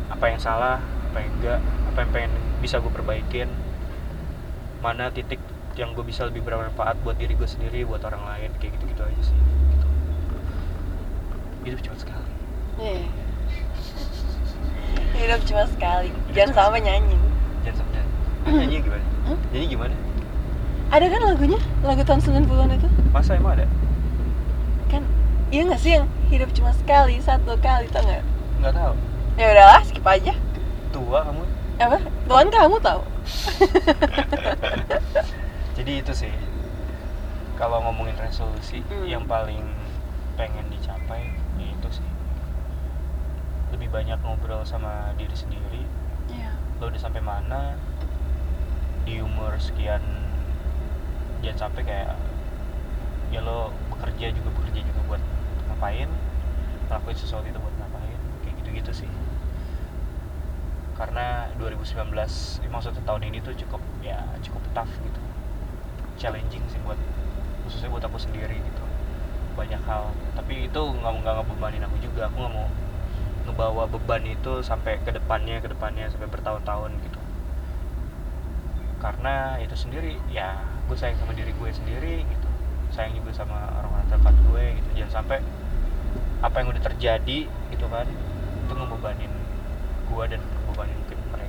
apa 0.07 0.25
yang 0.31 0.39
salah 0.39 0.79
apa 1.11 1.17
yang 1.19 1.31
enggak 1.37 1.59
apa 1.91 1.97
yang 1.99 2.11
pengen 2.15 2.33
bisa 2.63 2.79
gue 2.79 2.89
perbaikin 2.95 3.51
mana 4.83 5.07
titik 5.09 5.39
yang 5.73 5.89
gue 5.91 6.03
bisa 6.03 6.21
lebih 6.23 6.43
bermanfaat 6.43 6.99
buat 7.01 7.15
diri 7.15 7.33
gue 7.33 7.47
sendiri 7.47 7.81
buat 7.81 8.03
orang 8.03 8.19
lain 8.21 8.51
kayak 8.59 8.75
gitu 8.75 8.85
gitu 8.85 9.01
aja 9.01 9.21
sih 9.23 9.37
gitu. 9.71 9.87
hidup 11.63 11.79
cuma 11.81 11.97
sekali 11.97 12.29
Iya. 12.75 13.05
Hidup 15.13 15.41
cuma 15.45 15.63
sekali. 15.67 16.09
Jangan 16.31 16.51
sampai 16.51 16.81
nyanyi. 16.81 17.15
jangan 17.61 17.77
sampai 17.79 18.01
nyanyi 18.59 18.77
gimana 18.81 19.05
Hah? 19.23 19.37
nyanyi 19.49 19.67
gimana 19.69 19.95
Ada 20.89 21.05
kan 21.07 21.21
lagunya? 21.23 21.59
Lagu 21.81 22.01
tahun 22.01 22.19
90-an 22.19 22.69
itu? 22.75 22.87
masa 23.09 23.31
emang 23.33 23.55
ada 23.55 23.65
Kan 24.87 25.05
iya 25.47 25.63
nggak 25.63 25.79
sih 25.79 25.91
yang 25.93 26.05
hidup 26.27 26.49
cuma 26.51 26.73
sekali, 26.73 27.17
satu 27.19 27.53
kali 27.57 27.85
tau 27.87 28.01
nggak? 28.01 28.23
nggak 28.59 28.73
tahu 28.73 28.93
Ya 29.33 29.45
udahlah, 29.49 29.81
skip 29.81 30.03
aja. 30.03 30.33
tua 30.89 31.19
kamu 31.23 31.41
Apa? 31.79 31.97
Tuan 32.25 32.47
kamu 32.49 32.75
tahu? 32.79 33.01
jadi 35.77 35.91
itu 36.03 36.13
sih. 36.13 36.33
Kalau 37.55 37.79
ngomongin 37.85 38.17
resolusi 38.17 38.81
Hmm. 38.89 39.05
yang 39.07 39.23
paling 39.29 39.63
pengen 40.35 40.67
dicapai 40.73 41.29
ya 41.55 41.67
itu 41.69 41.89
sih. 42.01 42.07
Lebih 43.71 43.89
banyak 43.89 44.19
ngobrol 44.21 44.65
sama 44.65 45.13
diri 45.17 45.33
sendiri. 45.33 45.85
Iya. 46.31 46.55
lo 46.81 46.89
udah 46.89 47.01
sampai 47.01 47.21
mana? 47.23 47.77
Di 49.03 49.19
umur 49.19 49.55
sekian 49.59 50.01
jangan 51.43 51.69
sampai 51.69 51.83
kayak 51.83 52.15
ya 53.31 53.43
lo 53.43 53.71
bekerja 53.91 54.31
juga 54.31 54.49
bekerja 54.55 54.79
juga 54.83 55.01
buat 55.07 55.21
ngapain? 55.71 56.09
Ngelakuin 56.87 57.17
sesuatu 57.17 57.47
itu 57.47 57.59
buat 57.59 57.75
ngapain? 57.79 58.19
Kayak 58.43 58.55
gitu-gitu 58.63 58.91
sih 59.05 59.09
karena 60.93 61.49
2019 61.57 62.13
ya 62.61 62.69
maksudnya 62.69 63.01
tahun 63.01 63.25
ini 63.33 63.41
tuh 63.41 63.57
cukup 63.57 63.81
ya 64.05 64.21
cukup 64.45 64.61
tough 64.77 64.93
gitu. 65.01 65.21
Challenging 66.21 66.61
sih 66.69 66.77
buat 66.85 66.99
khususnya 67.65 67.89
buat 67.89 68.05
aku 68.05 68.21
sendiri 68.21 68.61
gitu. 68.61 68.83
Banyak 69.57 69.81
hal. 69.89 70.13
Tapi 70.37 70.69
itu 70.69 70.81
nggak 70.81 71.11
nggak 71.25 71.33
ngebebanin 71.41 71.83
aku 71.85 71.97
juga. 71.97 72.29
Aku 72.29 72.37
nggak 72.45 72.53
mau 72.53 72.67
ngebawa 73.43 73.83
beban 73.89 74.23
itu 74.23 74.63
sampai 74.63 75.01
ke 75.03 75.11
depannya 75.11 75.59
ke 75.59 75.67
depannya 75.73 76.07
sampai 76.13 76.29
bertahun-tahun 76.29 76.91
gitu. 77.01 77.19
Karena 79.01 79.57
itu 79.59 79.75
sendiri 79.75 80.21
ya 80.29 80.61
gue 80.85 80.95
sayang 80.95 81.17
sama 81.17 81.33
diri 81.33 81.51
gue 81.51 81.69
sendiri 81.73 82.21
gitu. 82.21 82.49
Sayang 82.93 83.17
juga 83.17 83.33
sama 83.33 83.57
orang-orang 83.81 84.05
terdekat 84.13 84.35
gue 84.45 84.63
gitu. 84.77 84.89
Jangan 85.01 85.13
sampai 85.25 85.39
apa 86.43 86.55
yang 86.59 86.75
udah 86.75 86.83
terjadi 86.83 87.39
gitu 87.47 87.85
kan 87.87 88.03
itu 88.67 88.73
ngebebanin 88.75 89.31
gue 90.11 90.23
dan 90.27 90.41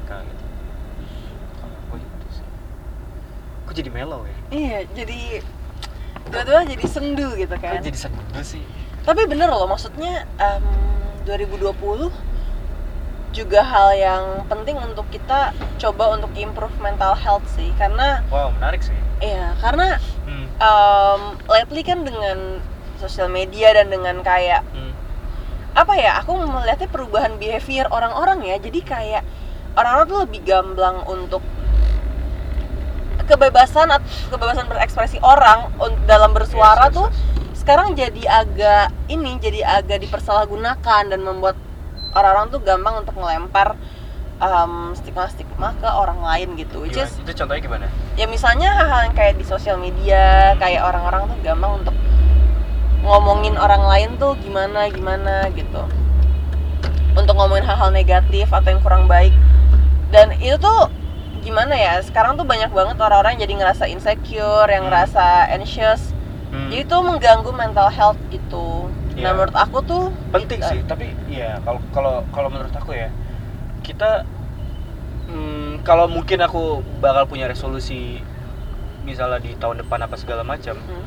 mereka 0.05 0.21
gitu 0.21 0.45
gitu 1.95 2.27
sih 2.31 2.47
gue 3.65 3.75
jadi 3.75 3.91
mellow 3.91 4.23
ya 4.23 4.37
Iya, 4.53 4.79
jadi 4.93 5.21
tiba-tiba 6.29 6.61
jadi 6.69 6.85
sendu 6.87 7.29
gitu 7.35 7.55
Kok 7.55 7.65
kan. 7.65 7.81
jadi 7.81 7.99
sendu 7.99 8.21
sih 8.45 8.65
Tapi 9.05 9.29
bener 9.29 9.49
loh, 9.49 9.69
maksudnya 9.69 10.25
em, 10.37 10.65
2020 11.25 12.09
juga 13.35 13.61
hal 13.61 13.89
yang 13.93 14.25
penting 14.47 14.79
untuk 14.79 15.05
kita 15.11 15.51
coba 15.77 16.15
untuk 16.15 16.33
improve 16.35 16.73
mental 16.79 17.13
health 17.13 17.45
sih, 17.51 17.69
karena 17.77 18.23
wow 18.31 18.49
menarik 18.55 18.81
sih 18.81 18.95
iya, 19.21 19.53
karena 19.61 19.99
hmm. 20.25 20.47
em, 20.57 21.21
lately 21.45 21.83
kan 21.83 22.01
dengan 22.01 22.61
sosial 22.97 23.29
media 23.29 23.75
dan 23.75 23.89
dengan 23.89 24.21
kayak 24.21 24.63
Hmm. 24.73 24.93
apa 25.75 25.99
ya 25.99 26.23
aku 26.23 26.33
melihatnya 26.39 26.87
perubahan 26.87 27.35
behavior 27.37 27.91
orang-orang 27.91 28.41
ya 28.41 28.57
jadi 28.57 28.81
kayak 28.81 29.23
orang-orang 29.75 30.07
tuh 30.07 30.19
lebih 30.27 30.41
gamblang 30.47 31.03
untuk 31.07 31.43
kebebasan 33.25 33.89
at- 33.89 34.05
kebebasan 34.29 34.69
berekspresi 34.69 35.19
orang 35.25 35.73
dalam 36.05 36.37
bersuara 36.37 36.89
Yes, 36.89 36.93
yes, 36.93 36.97
tuh 36.97 37.09
sekarang 37.57 37.97
jadi 37.97 38.23
agak 38.29 38.93
ini 39.09 39.41
jadi 39.41 39.65
agak 39.81 40.05
dipersalahgunakan 40.05 41.03
dan 41.09 41.21
membuat 41.25 41.57
orang-orang 42.13 42.53
tuh 42.53 42.61
gampang 42.61 43.01
untuk 43.01 43.17
ngelempar 43.17 43.81
stigma-stigma 44.93 45.73
ke 45.81 45.89
orang 45.89 46.21
lain 46.21 46.53
gitu 46.61 46.85
which 46.85 47.01
is 47.01 47.17
itu 47.17 47.33
contohnya 47.33 47.65
gimana? 47.65 47.87
Ya 48.21 48.29
misalnya 48.29 48.77
hal-hal 48.77 49.09
yang 49.09 49.17
kayak 49.17 49.41
di 49.41 49.47
sosial 49.49 49.81
media 49.81 50.53
kayak 50.61 50.85
orang-orang 50.85 51.33
tuh 51.33 51.39
gampang 51.41 51.81
untuk 51.81 51.97
ngomongin 53.01 53.57
orang 53.57 53.89
lain 53.89 54.21
tuh 54.21 54.37
gimana 54.45 54.93
gimana 54.93 55.49
gitu. 55.57 55.89
Untuk 57.17 57.35
ngomongin 57.41 57.65
hal-hal 57.65 57.89
negatif 57.89 58.53
atau 58.53 58.69
yang 58.69 58.85
kurang 58.85 59.09
baik 59.09 59.33
dan 60.15 60.31
itu 60.39 60.55
tuh 60.57 60.87
gimana 61.43 61.75
ya 61.75 61.99
sekarang 62.01 62.39
tuh 62.39 62.47
banyak 62.47 62.71
banget 62.71 62.97
orang-orang 62.97 63.35
jadi 63.37 63.53
ngerasa 63.53 63.85
insecure 63.85 64.71
yang 64.71 64.87
Hmm. 64.87 64.89
ngerasa 64.89 65.25
anxious 65.51 66.15
Hmm. 66.49 66.71
jadi 66.71 66.87
itu 66.87 66.97
mengganggu 66.97 67.51
mental 67.51 67.91
health 67.91 68.17
gitu 68.31 68.89
Iya. 69.13 69.27
nah 69.27 69.31
menurut 69.35 69.55
aku 69.55 69.79
tuh 69.83 70.05
penting 70.31 70.59
gitu. 70.59 70.71
sih 70.71 70.81
tapi 70.85 71.11
ya 71.29 71.59
kalau 71.61 71.83
kalau 71.91 72.15
kalau 72.31 72.49
menurut 72.49 72.71
aku 72.73 72.95
ya 72.95 73.11
kita 73.83 74.23
hmm, 75.27 75.83
kalau 75.83 76.07
mungkin 76.07 76.39
aku 76.41 76.63
bakal 76.99 77.27
punya 77.27 77.45
resolusi 77.45 78.23
misalnya 79.03 79.37
di 79.39 79.53
tahun 79.55 79.83
depan 79.83 80.01
apa 80.01 80.17
segala 80.17 80.41
macam 80.43 80.79
Hmm. 80.79 81.05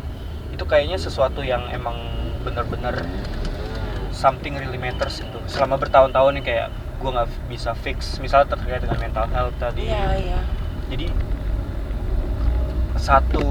itu 0.51 0.63
kayaknya 0.63 0.95
sesuatu 0.95 1.41
yang 1.41 1.63
emang 1.69 1.95
benar-benar 2.43 3.03
something 4.11 4.53
really 4.53 4.77
matters 4.77 5.17
gitu 5.17 5.39
selama 5.45 5.77
bertahun-tahun 5.77 6.37
nih 6.37 6.45
kayak 6.45 6.67
gue 6.97 7.09
nggak 7.09 7.29
bisa 7.47 7.71
fix 7.77 8.17
misalnya 8.17 8.57
terkait 8.57 8.81
dengan 8.81 8.97
mental 8.97 9.25
health 9.29 9.55
tadi. 9.57 9.85
Iya 9.85 10.05
iya. 10.17 10.39
Jadi 10.89 11.07
satu 12.97 13.45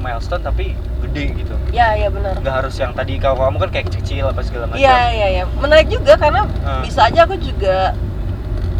milestone 0.00 0.42
tapi 0.42 0.76
gede 1.00 1.24
gitu. 1.36 1.54
Iya 1.72 1.88
iya 1.96 2.08
benar. 2.08 2.36
Nggak 2.40 2.54
harus 2.64 2.76
yang 2.76 2.92
tadi 2.92 3.16
kalau 3.16 3.40
kamu 3.40 3.56
kan 3.68 3.70
kayak 3.72 3.88
kecil 3.92 4.28
apa 4.28 4.40
segala 4.44 4.68
macam. 4.68 4.80
Iya 4.80 4.96
iya 5.10 5.26
iya. 5.40 5.44
Menarik 5.56 5.88
juga 5.88 6.16
karena 6.16 6.44
Hmm. 6.64 6.82
bisa 6.84 7.08
aja 7.08 7.24
aku 7.24 7.36
juga 7.36 7.96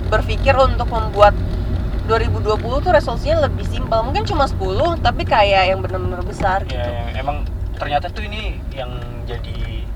berpikir 0.09 0.53
untuk 0.57 0.89
membuat 0.91 1.33
2020 2.05 2.83
tuh 2.83 2.93
resolusinya 2.93 3.47
lebih 3.47 3.65
simpel. 3.65 4.03
Mungkin 4.03 4.25
cuma 4.27 4.45
10 4.45 4.99
tapi 4.99 5.23
kayak 5.25 5.73
yang 5.73 5.81
benar-benar 5.81 6.21
besar 6.25 6.65
gitu. 6.67 6.77
ya 6.77 6.85
yang 7.15 7.17
emang 7.17 7.37
ternyata 7.79 8.13
tuh 8.13 8.27
ini 8.27 8.61
yang 8.75 8.93
jadi 9.25 9.87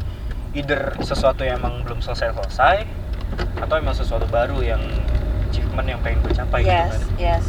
either 0.54 0.94
sesuatu 1.02 1.42
yang 1.42 1.58
emang 1.58 1.82
belum 1.84 1.98
selesai 2.00 2.32
selesai 2.32 2.86
atau 3.56 3.74
emang 3.74 3.92
sesuatu 3.92 4.26
baru 4.26 4.60
yang 4.60 4.82
achievement 5.46 5.86
yang 5.86 6.00
pengen 6.00 6.18
gue 6.20 6.32
capai 6.32 6.60
gitu 6.60 6.70
yes 6.70 6.90
kan 6.90 7.00
yes 7.16 7.44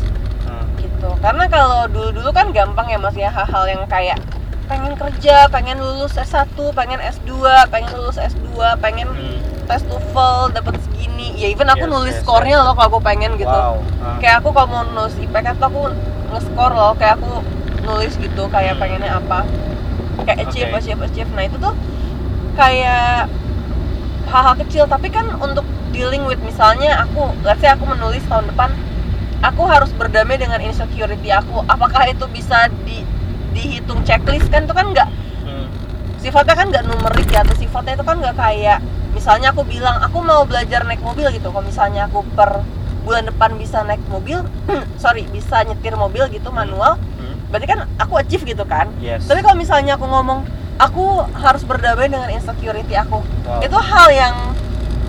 Hmm. 0.46 0.62
gitu 0.78 1.10
karena 1.20 1.50
kalau 1.50 1.90
dulu-dulu 1.90 2.30
kan 2.30 2.54
gampang 2.54 2.86
ya 2.86 2.98
mas 2.98 3.18
ya 3.18 3.28
hal-hal 3.28 3.66
yang 3.66 3.82
kayak 3.86 4.22
pengen 4.66 4.94
kerja 4.94 5.50
pengen 5.50 5.78
lulus 5.78 6.14
S1 6.14 6.46
pengen 6.72 7.02
S2 7.02 7.34
pengen 7.66 7.90
lulus 7.92 8.16
S2 8.16 8.54
pengen 8.78 9.10
Hmm. 9.10 9.42
tes 9.66 9.82
TOEFL 9.82 10.54
dapat 10.54 10.78
segini 10.80 11.34
ya 11.34 11.50
even 11.50 11.66
aku 11.66 11.82
Yes, 11.82 11.92
nulis 11.92 12.14
yes, 12.14 12.22
skornya 12.22 12.62
loh 12.62 12.74
kalau 12.74 12.88
aku 12.88 13.00
pengen 13.02 13.34
gitu 13.34 13.50
wow 13.50 13.82
Ah. 14.00 14.22
kayak 14.22 14.38
aku 14.38 14.54
kalau 14.54 14.70
mau 14.70 14.84
nulis 14.86 15.18
IPK 15.18 15.58
tuh 15.58 15.66
aku 15.66 15.82
nge-score 16.30 16.74
loh 16.74 16.94
kayak 16.94 17.18
aku 17.18 17.42
nulis 17.82 18.14
gitu 18.16 18.44
kayak 18.48 18.74
Hmm. 18.74 18.82
pengennya 18.86 19.12
apa 19.16 19.50
kayak 20.22 20.46
achieve 20.46 20.70
Oke. 20.70 20.78
achieve 20.78 21.02
achieve 21.02 21.30
nah 21.34 21.42
itu 21.42 21.58
tuh 21.58 21.74
kayak 22.54 23.26
hal-hal 24.26 24.56
kecil 24.58 24.84
tapi 24.86 25.08
kan 25.08 25.30
untuk 25.38 25.64
dealing 25.90 26.26
with 26.26 26.42
misalnya 26.42 27.02
aku 27.02 27.32
let's 27.42 27.60
say 27.60 27.70
aku 27.70 27.86
menulis 27.86 28.22
tahun 28.26 28.50
depan 28.50 28.74
aku 29.42 29.62
harus 29.64 29.92
berdamai 29.94 30.36
dengan 30.36 30.58
insecurity 30.58 31.30
aku. 31.30 31.62
Apakah 31.68 32.10
itu 32.10 32.26
bisa 32.28 32.66
di 32.82 33.06
dihitung 33.52 34.02
checklist? 34.02 34.50
Kan 34.50 34.66
itu 34.66 34.74
kan 34.74 34.90
nggak 34.90 35.10
Hmm. 35.46 35.70
sifatnya 36.18 36.56
kan 36.58 36.68
nggak 36.74 36.84
numerik 36.84 37.30
ya 37.30 37.46
atau 37.46 37.54
sifatnya 37.54 37.94
itu 37.94 38.02
kan 38.02 38.18
nggak 38.18 38.34
kayak 38.34 38.80
misalnya 39.14 39.54
aku 39.54 39.62
bilang 39.64 40.02
aku 40.02 40.20
mau 40.20 40.44
belajar 40.44 40.82
naik 40.84 41.00
mobil 41.00 41.30
gitu. 41.30 41.54
Kalau 41.54 41.62
misalnya 41.62 42.10
aku 42.10 42.26
per 42.34 42.66
bulan 43.06 43.30
depan 43.30 43.54
bisa 43.56 43.86
naik 43.86 44.02
mobil 44.10 44.42
sorry 45.04 45.30
bisa 45.30 45.62
nyetir 45.62 45.94
mobil 45.94 46.26
gitu 46.28 46.50
manual 46.50 46.98
Hmm. 47.22 47.38
berarti 47.54 47.68
kan 47.70 47.80
aku 48.02 48.18
achieve 48.18 48.42
gitu 48.44 48.66
kan? 48.66 48.90
Yes. 48.98 49.30
Tapi 49.30 49.46
kalau 49.46 49.56
misalnya 49.56 49.94
aku 49.94 50.10
ngomong 50.10 50.42
aku 50.78 51.06
harus 51.34 51.64
berdamai 51.64 52.08
dengan 52.08 52.28
insecurity 52.28 52.94
aku 52.94 53.24
Wow. 53.42 53.62
itu 53.62 53.78
hal 53.78 54.08
yang 54.10 54.36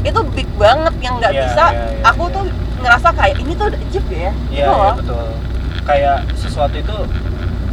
itu 0.03 0.21
big 0.31 0.47
banget 0.55 0.95
yang 1.01 1.15
nggak 1.17 1.33
Iya, 1.33 1.43
bisa 1.43 1.65
iya, 1.67 1.85
iya, 1.91 2.03
aku 2.05 2.25
iya. 2.25 2.35
tuh 2.35 2.45
ngerasa 2.79 3.09
kayak 3.11 3.37
ini 3.37 3.53
tuh 3.53 3.67
achieve 3.69 4.09
ya 4.09 4.19
Iya, 4.21 4.31
Gitu 4.31 4.55
iya 4.55 4.67
loh. 4.69 4.95
betul. 4.95 5.27
Kayak 5.83 6.17
sesuatu 6.35 6.77
itu 6.77 6.97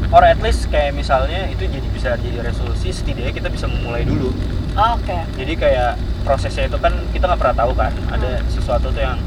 or 0.10 0.24
at 0.24 0.40
least 0.40 0.66
kayak 0.68 0.94
misalnya 0.94 1.46
itu 1.48 1.66
jadi 1.66 1.88
bisa 1.90 2.10
jadi 2.16 2.40
resolusi 2.44 2.90
setidaknya 2.90 3.34
kita 3.34 3.50
bisa 3.50 3.66
memulai 3.66 4.02
dulu. 4.04 4.30
oke 4.72 5.18
Jadi 5.36 5.54
kayak 5.56 5.94
prosesnya 6.24 6.66
itu 6.66 6.78
kan 6.78 6.94
kita 7.10 7.26
nggak 7.26 7.40
pernah 7.40 7.58
tahu 7.60 7.72
kan. 7.74 7.92
Ada 8.10 8.40
Hmm. 8.40 8.48
sesuatu 8.48 8.88
tuh 8.88 9.04
yang 9.04 9.18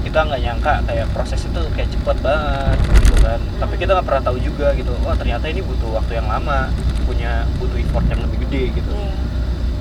kita 0.00 0.18
nggak 0.26 0.40
nyangka 0.40 0.74
kayak 0.88 1.06
proses 1.12 1.40
itu 1.44 1.60
kayak 1.76 1.88
cepet 1.92 2.16
banget 2.24 2.78
gitu 3.00 3.14
kan. 3.20 3.40
Tapi 3.60 3.74
kita 3.76 3.90
nggak 3.96 4.06
pernah 4.06 4.22
tahu 4.24 4.36
juga 4.40 4.72
gitu. 4.74 4.92
Oh 5.04 5.14
ternyata 5.16 5.44
ini 5.48 5.60
butuh 5.60 6.00
waktu 6.00 6.18
yang 6.18 6.28
lama, 6.28 6.72
punya 7.04 7.44
butuh 7.60 7.78
effort 7.78 8.06
yang 8.08 8.20
lebih 8.24 8.38
gede 8.48 8.62
gitu. 8.80 8.92
Iya. 8.92 9.14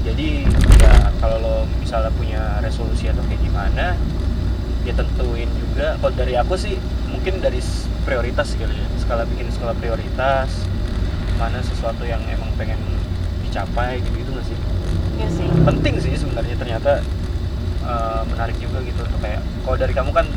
Jadi 0.10 0.28
ya 0.80 0.94
kalau 1.20 1.38
lo 1.44 1.56
misalnya 1.80 2.12
punya 2.16 2.42
resolusi 2.64 3.12
atau 3.12 3.24
kayak 3.28 3.42
gimana, 3.44 3.96
ya 4.88 4.94
tentuin 4.96 5.50
juga. 5.56 5.96
Kalau 6.00 6.14
dari 6.16 6.34
aku 6.40 6.56
sih 6.56 6.76
mungkin 7.10 7.44
dari 7.44 7.60
prioritas 8.04 8.56
kali 8.56 8.76
ya. 8.76 8.88
Skala 9.00 9.24
bikin 9.28 9.52
skala 9.52 9.76
prioritas, 9.76 10.68
mana 11.40 11.64
sesuatu 11.64 12.04
yang 12.04 12.20
emang 12.28 12.52
pengen 12.60 12.80
dicapai 13.48 14.04
gitu 14.04 14.22
gitu 14.22 14.32
nggak 14.36 14.46
sih? 14.46 14.58
Iya 15.20 15.28
sih 15.34 15.48
Penting 15.68 15.96
sih 16.00 16.14
sebenarnya 16.16 16.56
ternyata 16.56 17.04
eh, 17.90 18.22
menarik 18.30 18.56
juga 18.62 18.86
gitu. 18.86 19.02
Untuk 19.02 19.20
kayak. 19.20 19.42
Kalau 19.66 19.78
dari 19.82 19.94
kamu 19.98 20.12
kan 20.14 20.28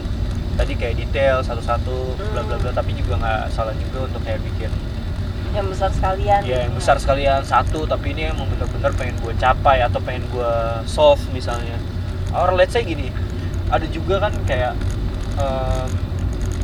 tadi 0.57 0.73
kayak 0.77 0.95
detail 1.01 1.41
satu-satu 1.41 2.17
bla 2.33 2.43
bla 2.45 2.57
bla 2.61 2.71
tapi 2.77 2.93
juga 2.93 3.17
nggak 3.17 3.41
salah 3.57 3.73
juga 3.73 4.05
untuk 4.05 4.21
kayak 4.21 4.41
bikin 4.45 4.69
yang 5.53 5.69
besar 5.69 5.93
sekalian. 5.93 6.41
Ya 6.49 6.65
yang 6.65 6.73
besar 6.73 6.97
sekalian 6.97 7.45
satu 7.45 7.85
tapi 7.85 8.17
ini 8.17 8.33
emang 8.33 8.49
bener-bener 8.49 8.93
pengen 8.97 9.17
gue 9.21 9.33
capai 9.37 9.85
atau 9.85 10.01
pengen 10.01 10.25
gue 10.33 10.53
solve 10.89 11.21
misalnya. 11.33 11.77
Or 12.33 12.57
let's 12.57 12.73
say 12.73 12.85
gini 12.85 13.13
ada 13.73 13.85
juga 13.89 14.29
kan 14.29 14.33
kayak 14.49 14.77
em, 15.41 15.89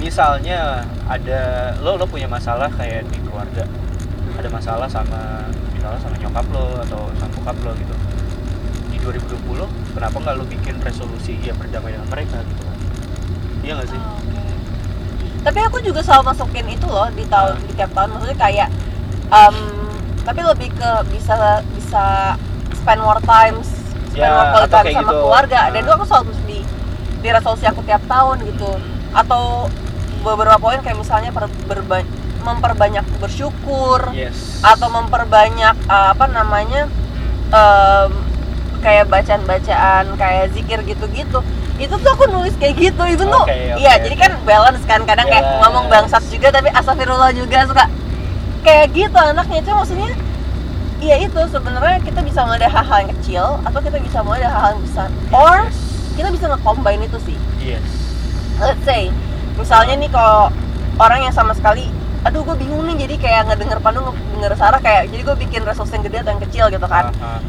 misalnya 0.01 0.85
ada 1.09 1.73
lo 1.85 2.01
lo 2.01 2.05
punya 2.09 2.29
masalah 2.29 2.73
kayak 2.73 3.05
di 3.13 3.21
keluarga. 3.25 3.69
Ada 4.41 4.49
masalah 4.49 4.89
sama 4.89 5.49
misalnya 5.77 6.01
sama 6.01 6.17
nyokap 6.17 6.47
lo 6.53 6.67
atau 6.89 7.03
sama 7.21 7.33
bokap 7.41 7.57
lo 7.65 7.73
gitu 7.77 7.95
2020 9.11 9.65
kenapa 9.95 10.17
nggak 10.19 10.35
lo 10.35 10.45
bikin 10.45 10.77
resolusi 10.79 11.41
ya 11.41 11.53
berdamai 11.53 11.91
dengan 11.91 12.09
mereka 12.09 12.39
gitu 12.43 12.63
kan 12.63 12.77
iya 13.61 13.73
nggak 13.75 13.89
sih 13.89 14.01
Oh, 14.01 14.15
oke. 14.15 14.43
Tapi 15.39 15.59
aku 15.63 15.79
juga 15.81 16.01
selalu 16.03 16.25
masukin 16.29 16.67
itu 16.69 16.85
loh 16.85 17.09
di 17.11 17.25
tahun 17.25 17.55
Ah. 17.55 17.63
di 17.63 17.73
tiap 17.73 17.91
tahun 17.93 18.09
maksudnya 18.11 18.37
kayak 18.37 18.69
em, 19.29 19.57
tapi 20.23 20.41
lebih 20.43 20.69
ke 20.71 20.91
bisa 21.09 21.35
bisa 21.73 22.05
spend 22.75 23.01
more 23.01 23.23
time 23.23 23.57
spend 23.63 24.19
Ya, 24.19 24.29
more 24.31 24.51
quality 24.51 24.73
time 24.75 24.87
sama 24.95 25.03
gitu. 25.07 25.21
keluarga 25.23 25.61
dan 25.67 25.79
Ah. 25.79 25.81
itu 25.81 25.91
aku 25.91 26.05
selalu 26.05 26.31
di 26.45 26.59
di 27.19 27.29
resolusi 27.29 27.65
aku 27.65 27.81
tiap 27.83 28.03
tahun 28.05 28.37
gitu 28.45 28.71
atau 29.11 29.67
beberapa 30.21 30.59
poin 30.59 30.79
kayak 30.79 30.99
misalnya 30.99 31.31
per- 31.31 31.49
berba- 31.65 32.07
memperbanyak 32.39 33.07
bersyukur 33.17 34.11
yes 34.13 34.61
atau 34.61 34.89
memperbanyak 34.89 35.75
uh, 35.87 36.13
apa 36.13 36.27
namanya 36.29 36.91
em, 37.49 38.11
kayak 38.81 39.07
bacaan-bacaan 39.11 40.05
kayak 40.17 40.45
zikir 40.55 40.79
gitu-gitu 40.87 41.41
itu 41.79 41.95
tuh 41.95 42.11
aku 42.11 42.27
nulis 42.27 42.55
kayak 42.59 42.75
gitu. 42.75 43.03
Itu 43.07 43.23
tuh 43.23 43.43
Oke, 43.47 43.55
oke, 43.55 43.79
iya 43.79 44.03
jadi 44.03 44.15
kan 44.19 44.33
balance 44.43 44.83
kan 44.83 45.07
kadang 45.07 45.31
kayak 45.31 45.47
Yes. 45.47 45.59
ngomong 45.63 45.87
bangsat 45.87 46.23
juga 46.27 46.51
tapi 46.51 46.69
astagfirullah 46.75 47.31
juga 47.31 47.71
suka 47.71 47.87
kayak 48.67 48.87
gitu 48.91 49.15
anaknya. 49.15 49.63
Itu 49.63 49.71
maksudnya 49.71 50.11
iya 50.99 51.23
itu 51.23 51.39
sebenarnya 51.39 52.03
kita 52.03 52.21
bisa 52.27 52.43
mulai 52.43 52.59
dari 52.59 52.75
hal-hal 52.75 52.99
yang 53.07 53.11
kecil 53.23 53.45
atau 53.63 53.79
kita 53.79 53.99
bisa 54.03 54.19
mulai 54.27 54.43
dari 54.43 54.51
hal-hal 54.51 54.71
yang 54.75 54.83
besar. 54.83 55.09
Or 55.31 55.59
kita 56.19 56.29
bisa 56.35 56.45
nge-combine 56.51 57.03
itu 57.07 57.19
sih. 57.23 57.39
Yes. 57.63 57.87
Let's 58.59 58.83
say 58.83 59.15
misalnya 59.55 59.95
nih 60.03 60.11
kalau 60.11 60.51
orang 60.99 61.31
yang 61.31 61.35
sama 61.35 61.55
sekali 61.55 61.87
aduh 62.27 62.43
gue 62.43 62.59
bingung 62.59 62.83
nih 62.91 63.07
jadi 63.07 63.15
kayak 63.23 63.43
ngedenger 63.55 63.79
Pandu 63.79 64.03
ngedenger 64.03 64.59
Sarah 64.59 64.83
kayak 64.83 65.15
jadi 65.15 65.23
gue 65.23 65.37
bikin 65.47 65.63
resolusi 65.63 65.95
yang 65.95 66.03
gede 66.11 66.27
atau 66.27 66.31
yang 66.35 66.43
kecil 66.43 66.65
gitu 66.75 66.87
kan. 66.91 67.15
Ah, 67.23 67.39
ah. 67.39 67.41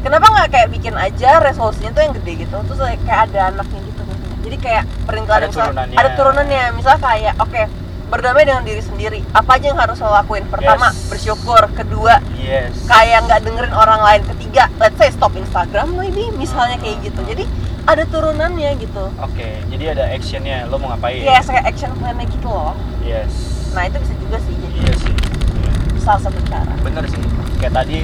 Kenapa 0.00 0.26
nggak 0.28 0.48
kayak 0.48 0.68
bikin 0.70 0.94
aja 0.94 1.38
resolusinya 1.38 1.90
tuh 1.90 2.02
yang 2.02 2.14
gede 2.14 2.32
gitu 2.40 2.56
terus 2.60 2.78
kayak 3.00 3.20
ada 3.26 3.40
anaknya 3.50 3.80
gitu 3.82 4.02
jadi 4.40 4.56
kayak 4.56 4.84
perintilan 5.04 5.34
Ada 5.34 5.40
yang 5.40 5.50
misal- 5.50 5.66
turunannya. 5.66 5.96
ada 5.96 6.08
turunannya 6.14 6.62
misalnya 6.72 7.00
kayak 7.02 7.34
oke 7.38 7.62
berdamai 8.08 8.42
dengan 8.42 8.64
diri 8.64 8.80
sendiri 8.80 9.20
apa 9.30 9.50
aja 9.52 9.66
yang 9.66 9.76
harus 9.76 9.98
lo 9.98 10.08
lakuin 10.08 10.44
pertama 10.46 10.88
Yes. 10.88 11.08
bersyukur 11.08 11.62
kedua 11.70 12.24
yes 12.34 12.72
kayak 12.84 13.26
nggak 13.26 13.40
dengerin 13.42 13.74
orang 13.74 14.00
lain 14.00 14.22
ketiga 14.26 14.72
let's 14.78 14.96
say 14.96 15.10
stop 15.10 15.34
Instagram 15.34 15.92
maybe 15.92 16.32
misalnya 16.32 16.78
kayak 16.78 17.04
gitu 17.04 17.20
jadi 17.22 17.44
ada 17.84 18.04
turunannya 18.04 18.76
gitu 18.78 19.04
Oke, 19.18 19.64
jadi 19.66 19.84
ada 19.90 20.04
actionnya, 20.08 20.64
lo 20.64 20.76
mau 20.76 20.88
ngapain? 20.90 21.20
ya 21.22 21.40
kayak 21.40 21.64
action 21.66 21.88
plan-nya 21.94 22.24
gitu 22.26 22.44
loh 22.46 22.72
Yes. 23.02 23.32
nah 23.70 23.84
itu 23.84 23.96
bisa 23.98 24.14
juga 24.18 24.36
sih 24.38 24.54
jadi 24.56 24.76
Iya 24.78 24.94
sih. 24.98 25.12
Iya. 25.58 25.72
salah 25.98 26.20
satu 26.22 26.40
cara 26.44 26.72
Bener 26.80 27.04
sih. 27.06 27.20
kayak 27.56 27.74
tadi 27.74 27.98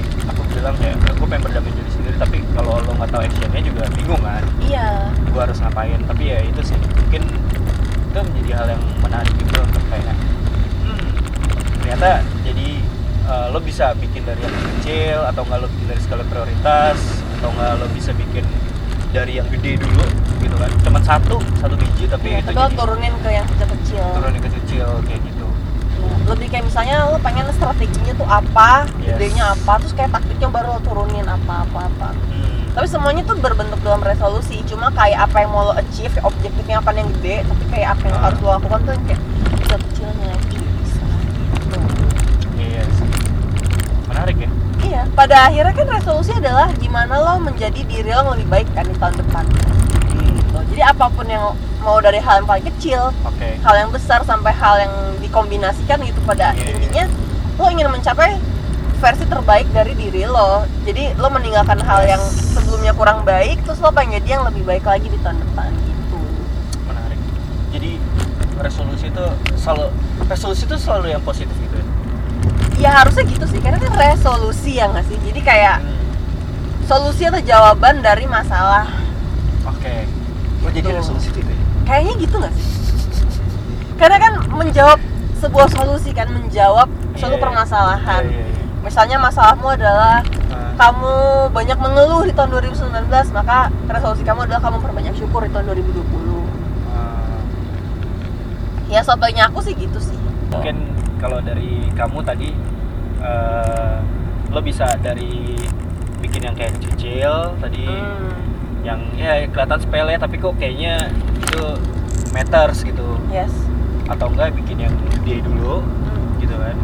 bilang 0.55 0.75
kayak 0.79 0.95
gue 1.03 1.27
pengen 1.27 1.43
berdamai 1.43 1.71
diri 1.75 1.89
sendiri 1.91 2.15
tapi 2.15 2.37
kalau 2.55 2.79
lo 2.79 2.91
nggak 2.95 3.09
tahu 3.11 3.21
actionnya 3.27 3.61
juga 3.61 3.83
bingung 3.91 4.21
kan? 4.23 4.43
Iya. 4.63 4.87
Gue 5.27 5.41
harus 5.43 5.57
ngapain? 5.59 5.99
Tapi 6.07 6.23
ya 6.31 6.39
itu 6.47 6.61
sih 6.63 6.77
mungkin 6.79 7.21
itu 8.07 8.19
menjadi 8.23 8.51
hal 8.55 8.67
yang 8.71 8.83
menarik 9.03 9.33
juga 9.35 9.57
untuk 9.67 9.83
kayak 9.91 10.15
hmm, 10.87 11.07
ternyata 11.83 12.09
jadi 12.47 12.69
eh, 13.27 13.47
lo 13.51 13.59
bisa 13.59 13.91
bikin 13.99 14.23
dari 14.23 14.39
yang 14.39 14.55
kecil 14.55 15.17
atau 15.27 15.41
nggak 15.43 15.59
lo 15.59 15.67
bikin 15.67 15.87
dari 15.91 16.01
skala 16.01 16.23
prioritas 16.23 16.99
atau 17.39 17.49
nggak 17.51 17.71
lo 17.75 17.87
bisa 17.91 18.11
bikin 18.15 18.45
dari 19.11 19.39
yang 19.39 19.47
gede 19.51 19.79
dulu 19.83 20.05
gitu 20.39 20.55
kan? 20.55 20.71
Cuma 20.83 20.99
satu 21.03 21.39
satu 21.59 21.75
biji 21.75 22.07
tapi 22.07 22.31
Iya, 22.31 22.39
itu 22.39 22.51
tapi 22.51 22.59
lo 22.59 22.67
turunin 22.71 23.13
ke 23.19 23.29
yang 23.31 23.47
kecil-kecil. 23.51 24.05
Turunin 24.15 24.39
ke 24.39 24.49
kecil 24.63 24.87
kayak 25.03 25.21
gitu. 25.23 25.44
Lebih 26.25 26.47
kayak 26.49 26.65
misalnya 26.65 27.05
lo 27.05 27.17
pengen 27.21 27.45
strateginya 27.53 28.13
tuh 28.17 28.27
apa 28.27 28.89
Yes. 29.01 29.17
idenya 29.17 29.53
apa 29.53 29.77
terus 29.77 29.93
kayak 29.93 30.11
taktiknya 30.11 30.49
baru 30.49 30.77
lo 30.77 30.79
turunin 30.81 31.25
apa 31.25 31.63
apa 31.63 31.79
apa 31.85 32.07
hmm. 32.11 32.73
tapi 32.73 32.87
semuanya 32.89 33.21
tuh 33.23 33.37
berbentuk 33.37 33.77
dalam 33.85 34.01
resolusi 34.01 34.65
cuma 34.65 34.89
kayak 34.89 35.29
apa 35.29 35.45
yang 35.45 35.51
mau 35.53 35.69
lo 35.69 35.73
achieve 35.77 36.17
objektifnya 36.25 36.81
apa 36.81 36.89
yang 36.97 37.09
gede 37.19 37.45
tapi 37.45 37.63
kayak 37.69 37.87
apa 37.93 38.03
yang 38.09 38.17
Ah. 38.17 38.23
harus 38.29 38.39
lo 38.41 38.49
lakukan 38.57 38.79
tuh 38.83 38.93
kayak 39.05 39.21
kecil-kecilnya 39.61 40.33
gitu 40.49 40.65
bisa 40.81 41.05
gitu. 41.05 41.79
iya 42.57 42.81
sih 42.89 43.09
menarik 44.09 44.37
ya 44.41 44.49
iya 44.81 45.01
pada 45.13 45.35
akhirnya 45.49 45.73
kan 45.77 45.87
resolusi 45.93 46.31
adalah 46.33 46.67
gimana 46.77 47.13
lo 47.21 47.33
menjadi 47.37 47.81
diri 47.85 48.09
lo 48.09 48.25
yang 48.25 48.29
lebih 48.33 48.47
baik 48.49 48.67
kan 48.73 48.85
di 48.89 48.95
tahun 48.97 49.15
depan 49.21 49.45
hmm. 49.45 50.33
Gitu. 50.41 50.57
jadi 50.73 50.81
apa 50.89 51.05
pun 51.13 51.25
yang 51.29 51.53
mau 51.85 52.01
dari 52.01 52.17
hal 52.17 52.41
yang 52.41 52.47
paling 52.49 52.65
kecil 52.67 53.13
oke. 53.21 53.47
hal 53.61 53.75
yang 53.77 53.89
besar 53.89 54.25
sampai 54.25 54.49
hal 54.51 54.75
yang 54.79 54.93
dikombinasikan 55.21 56.01
gitu 56.01 56.17
pada 56.23 56.51
Iya, 56.51 56.65
iya. 56.65 56.73
intinya 56.75 57.05
lo 57.55 57.69
ingin 57.69 57.87
mencapai 57.87 58.41
versi 58.95 59.23
terbaik 59.23 59.69
dari 59.69 59.93
diri 59.93 60.23
lo. 60.25 60.63
Jadi 60.81 61.13
lo 61.13 61.29
meninggalkan 61.29 61.77
hal 61.79 62.03
Yes. 62.03 62.09
yang 62.09 62.23
sebelumnya 62.55 62.91
kurang 62.91 63.21
baik 63.21 63.61
terus 63.61 63.77
lo 63.77 63.91
pengen 63.91 64.17
jadi 64.17 64.35
yang 64.35 64.43
lebih 64.43 64.63
baik 64.63 64.81
lagi 64.83 65.05
di 65.05 65.19
tahun 65.19 65.37
depan 65.37 65.69
gitu. 65.77 66.17
Menarik. 66.83 67.19
Jadi 67.69 67.91
resolusi 68.57 69.05
itu 69.07 69.25
selalu 69.55 69.91
resolusi 70.25 70.63
itu 70.63 70.75
selalu 70.75 71.11
yang 71.11 71.21
positif 71.21 71.53
gitu 71.53 71.75
ya? 71.75 71.85
Ya 72.77 72.89
harusnya 72.93 73.23
gitu 73.25 73.45
sih 73.45 73.59
karena 73.59 73.77
kan 73.77 73.93
resolusi 73.93 74.79
ya 74.79 74.89
nggak 74.89 75.05
sih? 75.05 75.17
Jadi 75.21 75.39
kayak 75.39 75.77
Hmm. 75.79 76.01
solusi 76.83 77.23
atau 77.23 77.39
jawaban 77.39 77.99
dari 77.99 78.25
masalah. 78.25 78.89
Oke 79.65 80.07
oh 80.65 80.71
jadi 80.73 80.87
Tuh. 80.89 80.97
resolusi 80.97 81.29
itu 81.29 81.39
ya 81.39 81.55
kayaknya 81.85 82.13
gitu 82.17 82.35
nggak 82.35 82.53
sih 82.53 82.67
karena 83.95 84.17
kan 84.19 84.33
menjawab 84.51 84.99
sebuah 85.37 85.67
solusi 85.69 86.09
kan 86.11 86.27
menjawab 86.27 86.89
suatu 87.15 87.37
Iya. 87.37 87.43
permasalahan 87.43 88.23
Iya, 88.27 88.33
iya, 88.33 88.45
iya. 88.49 88.63
misalnya 88.81 89.17
masalahmu 89.21 89.67
adalah 89.69 90.19
Ah, 90.45 90.71
kamu 90.77 91.13
banyak 91.51 91.77
mengeluh 91.79 92.23
di 92.23 92.31
tahun 92.31 92.49
2019 92.53 93.07
maka 93.31 93.67
resolusi 93.87 94.23
kamu 94.23 94.45
adalah 94.45 94.61
kamu 94.61 94.77
perbanyak 94.79 95.15
syukur 95.15 95.43
di 95.43 95.51
tahun 95.51 95.73
2020 95.73 95.99
ah. 96.91 97.39
ya 98.87 99.01
sotonya 99.01 99.47
aku 99.47 99.59
sih 99.59 99.73
gitu 99.73 99.99
sih 99.99 100.15
mungkin 100.49 100.91
kalau 101.17 101.39
dari 101.39 101.89
kamu 101.91 102.19
tadi 102.23 102.49
eh, 103.19 103.95
lo 104.47 104.59
bisa 104.61 104.85
dari 104.99 105.59
bikin 106.21 106.41
yang 106.45 106.55
kayak 106.55 106.75
kecil 106.79 107.51
tadi 107.59 107.83
hmm, 107.83 108.54
yang 108.85 109.01
ya 109.17 109.49
kelihatan 109.49 109.81
sepele 109.81 110.13
tapi 110.15 110.37
kok 110.37 110.53
kayaknya 110.55 111.09
itu 111.41 111.63
matters 112.31 112.85
gitu. 112.85 113.17
Yes. 113.33 113.49
Atau 114.05 114.29
enggak 114.29 114.53
bikin 114.53 114.77
yang 114.85 114.93
gede 115.09 115.41
dulu 115.41 115.81
Hmm. 115.81 116.37
gitu 116.37 116.53
kan. 116.53 116.77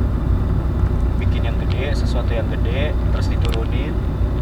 Bikin 1.22 1.42
yang 1.46 1.56
gede 1.62 1.94
sesuatu 1.94 2.34
yang 2.34 2.50
gede 2.50 2.98
terus 3.14 3.30
diturunin 3.30 3.94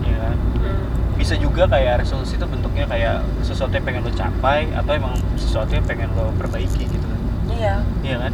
ya 0.02 0.18
kan. 0.24 0.38
Hmm. 0.64 0.88
bisa 1.20 1.36
juga 1.36 1.68
kayak 1.68 2.00
resolusi 2.00 2.40
itu 2.40 2.48
bentuknya 2.48 2.88
kayak 2.88 3.20
sesuatu 3.44 3.76
yang 3.76 3.84
pengen 3.84 4.08
lo 4.08 4.12
capai 4.16 4.72
atau 4.72 4.96
emang 4.96 5.20
sesuatu 5.36 5.76
yang 5.76 5.84
pengen 5.84 6.08
lo 6.16 6.32
perbaiki 6.40 6.88
gitu. 6.88 7.04
Kan 7.04 7.20
iya. 7.52 7.76
Iya 8.00 8.16
kan? 8.24 8.34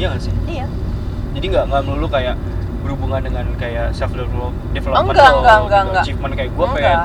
Iya 0.00 0.06
nggak 0.08 0.22
sih? 0.24 0.32
Iya. 0.48 0.66
Jadi 1.36 1.44
nggak 1.52 1.64
nggak 1.68 1.82
melulu 1.84 2.08
kayak 2.08 2.40
berhubungan 2.80 3.20
dengan 3.20 3.44
kayak 3.60 3.92
self 3.92 4.16
develop 4.16 4.56
development 4.72 5.12
enggak, 5.12 5.30
lo, 5.30 5.38
enggak, 5.44 5.60
gitu. 5.60 5.68
enggak, 5.68 6.02
achievement 6.02 6.32
kayak 6.32 6.50
gue 6.56 6.66
pengen 6.72 6.98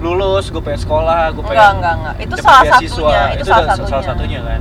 lulus 0.00 0.48
gue 0.48 0.58
pengen 0.58 0.80
sekolah 0.80 1.30
gue 1.30 1.44
pengen 1.44 1.56
enggak 1.56 1.72
enggak. 1.76 1.94
Enggak 1.96 2.14
itu 2.24 2.34
salah 2.40 2.64
satunya 2.66 3.22
itu, 3.36 3.44
salah 3.44 3.60
udah 3.60 3.70
satunya 3.70 3.90
salah 3.90 4.04
satunya. 4.04 4.40
kan. 4.40 4.60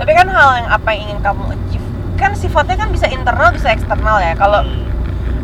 Tapi 0.00 0.10
kan 0.16 0.26
hal 0.26 0.48
yang 0.56 0.68
apa 0.68 0.88
yang 0.90 1.02
ingin 1.06 1.18
kamu 1.20 1.42
achieve 1.48 1.86
kan 2.16 2.30
sifatnya 2.34 2.76
kan 2.76 2.88
bisa 2.90 3.06
internal 3.08 3.48
bisa 3.50 3.68
eksternal 3.70 4.16
ya. 4.18 4.34
Kalau 4.34 4.60
Hmm. 4.60 4.84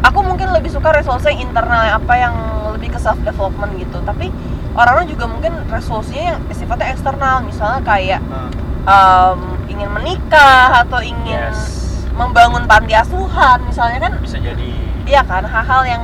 aku 0.03 0.19
mungkin 0.21 0.51
lebih 0.51 0.69
suka 0.69 0.93
resolusi 0.93 1.31
yang 1.31 1.47
internal 1.47 1.81
yang 1.81 1.97
apa 1.97 2.15
yang 2.15 2.35
lebih 2.75 2.93
ke 2.93 2.99
self 2.99 3.17
development 3.23 3.73
gitu. 3.77 3.99
Tapi 4.03 4.29
orang-orang 4.75 5.07
juga 5.07 5.25
mungkin 5.25 5.53
resolusinya 5.67 6.35
yang 6.35 6.39
sifatnya 6.51 6.93
eksternal. 6.93 7.41
Misalnya 7.41 7.81
kayak 7.81 8.21
Nah, 8.21 8.51
em, 8.85 9.39
ingin 9.69 9.89
menikah 9.91 10.83
atau 10.83 11.01
ingin 11.01 11.39
yes. 11.49 11.59
membangun 12.13 12.67
panti 12.67 12.93
asuhan 12.93 13.63
misalnya 13.63 13.99
kan 14.01 14.13
bisa 14.21 14.37
jadi. 14.37 14.71
Iya 15.07 15.23
kan 15.23 15.47
hal-hal 15.47 15.83
yang 15.87 16.03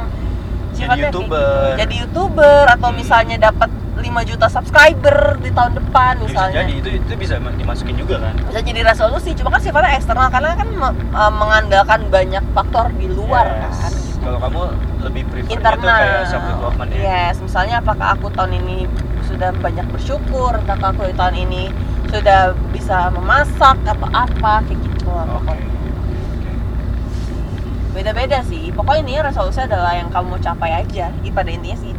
Jadi 0.73 1.01
YouTuber. 1.03 1.39
gitu. 1.69 1.79
jadi 1.79 1.95
youtuber 1.99 2.63
atau 2.67 2.89
Hmm. 2.89 2.97
misalnya 2.97 3.37
dapat 3.43 3.71
5 3.95 4.25
juta 4.25 4.47
subscriber 4.49 5.17
di 5.39 5.51
tahun 5.51 5.73
depan 5.75 6.13
bisa 6.19 6.27
misalnya 6.27 6.57
jadi 6.59 6.73
itu 6.75 6.89
itu 6.97 7.13
bisa 7.15 7.35
dimasukin 7.39 7.95
juga 7.95 8.17
kan 8.21 8.35
bisa 8.43 8.61
jadi 8.61 8.81
resolusi 8.83 9.31
cuma 9.33 9.49
kan 9.49 9.61
sifatnya 9.61 9.95
eksternal 9.95 10.29
karena 10.29 10.51
kan 10.55 10.69
eh, 10.91 11.33
mengandalkan 11.33 12.01
banyak 12.09 12.45
faktor 12.51 12.91
di 12.93 13.07
luar 13.07 13.47
Yes. 13.47 13.79
kan 13.79 13.93
kalau 14.23 14.39
kamu 14.41 14.61
lebih 15.03 15.23
prefernya 15.25 15.47
tuh 15.47 15.55
internal 15.55 15.99
kayak 15.99 16.27
self 16.27 16.45
development 16.45 16.89
ya 16.91 17.01
yes 17.01 17.37
misalnya 17.39 17.75
apakah 17.79 18.07
aku 18.13 18.27
tahun 18.31 18.53
ini 18.57 18.79
sudah 19.23 19.51
banyak 19.57 19.87
bersyukur 19.89 20.53
apakah 20.57 20.89
aku 20.91 21.03
tahun 21.13 21.37
ini 21.41 21.63
sudah 22.09 22.41
bisa 22.71 23.09
memasak 23.11 23.77
atau 23.85 24.09
apa 24.11 24.63
kayak 24.63 24.79
gitu 24.81 25.11
Oke. 25.11 25.55
Beda-beda 27.93 28.41
sih. 28.49 28.73
Pokoknya 28.73 29.01
ini 29.05 29.15
resolusi 29.21 29.61
adalah 29.63 29.95
yang 29.95 30.09
kamu 30.09 30.41
capai 30.41 30.83
aja. 30.85 31.13
Pada 31.33 31.49
intinya 31.49 31.79
sih 31.81 31.93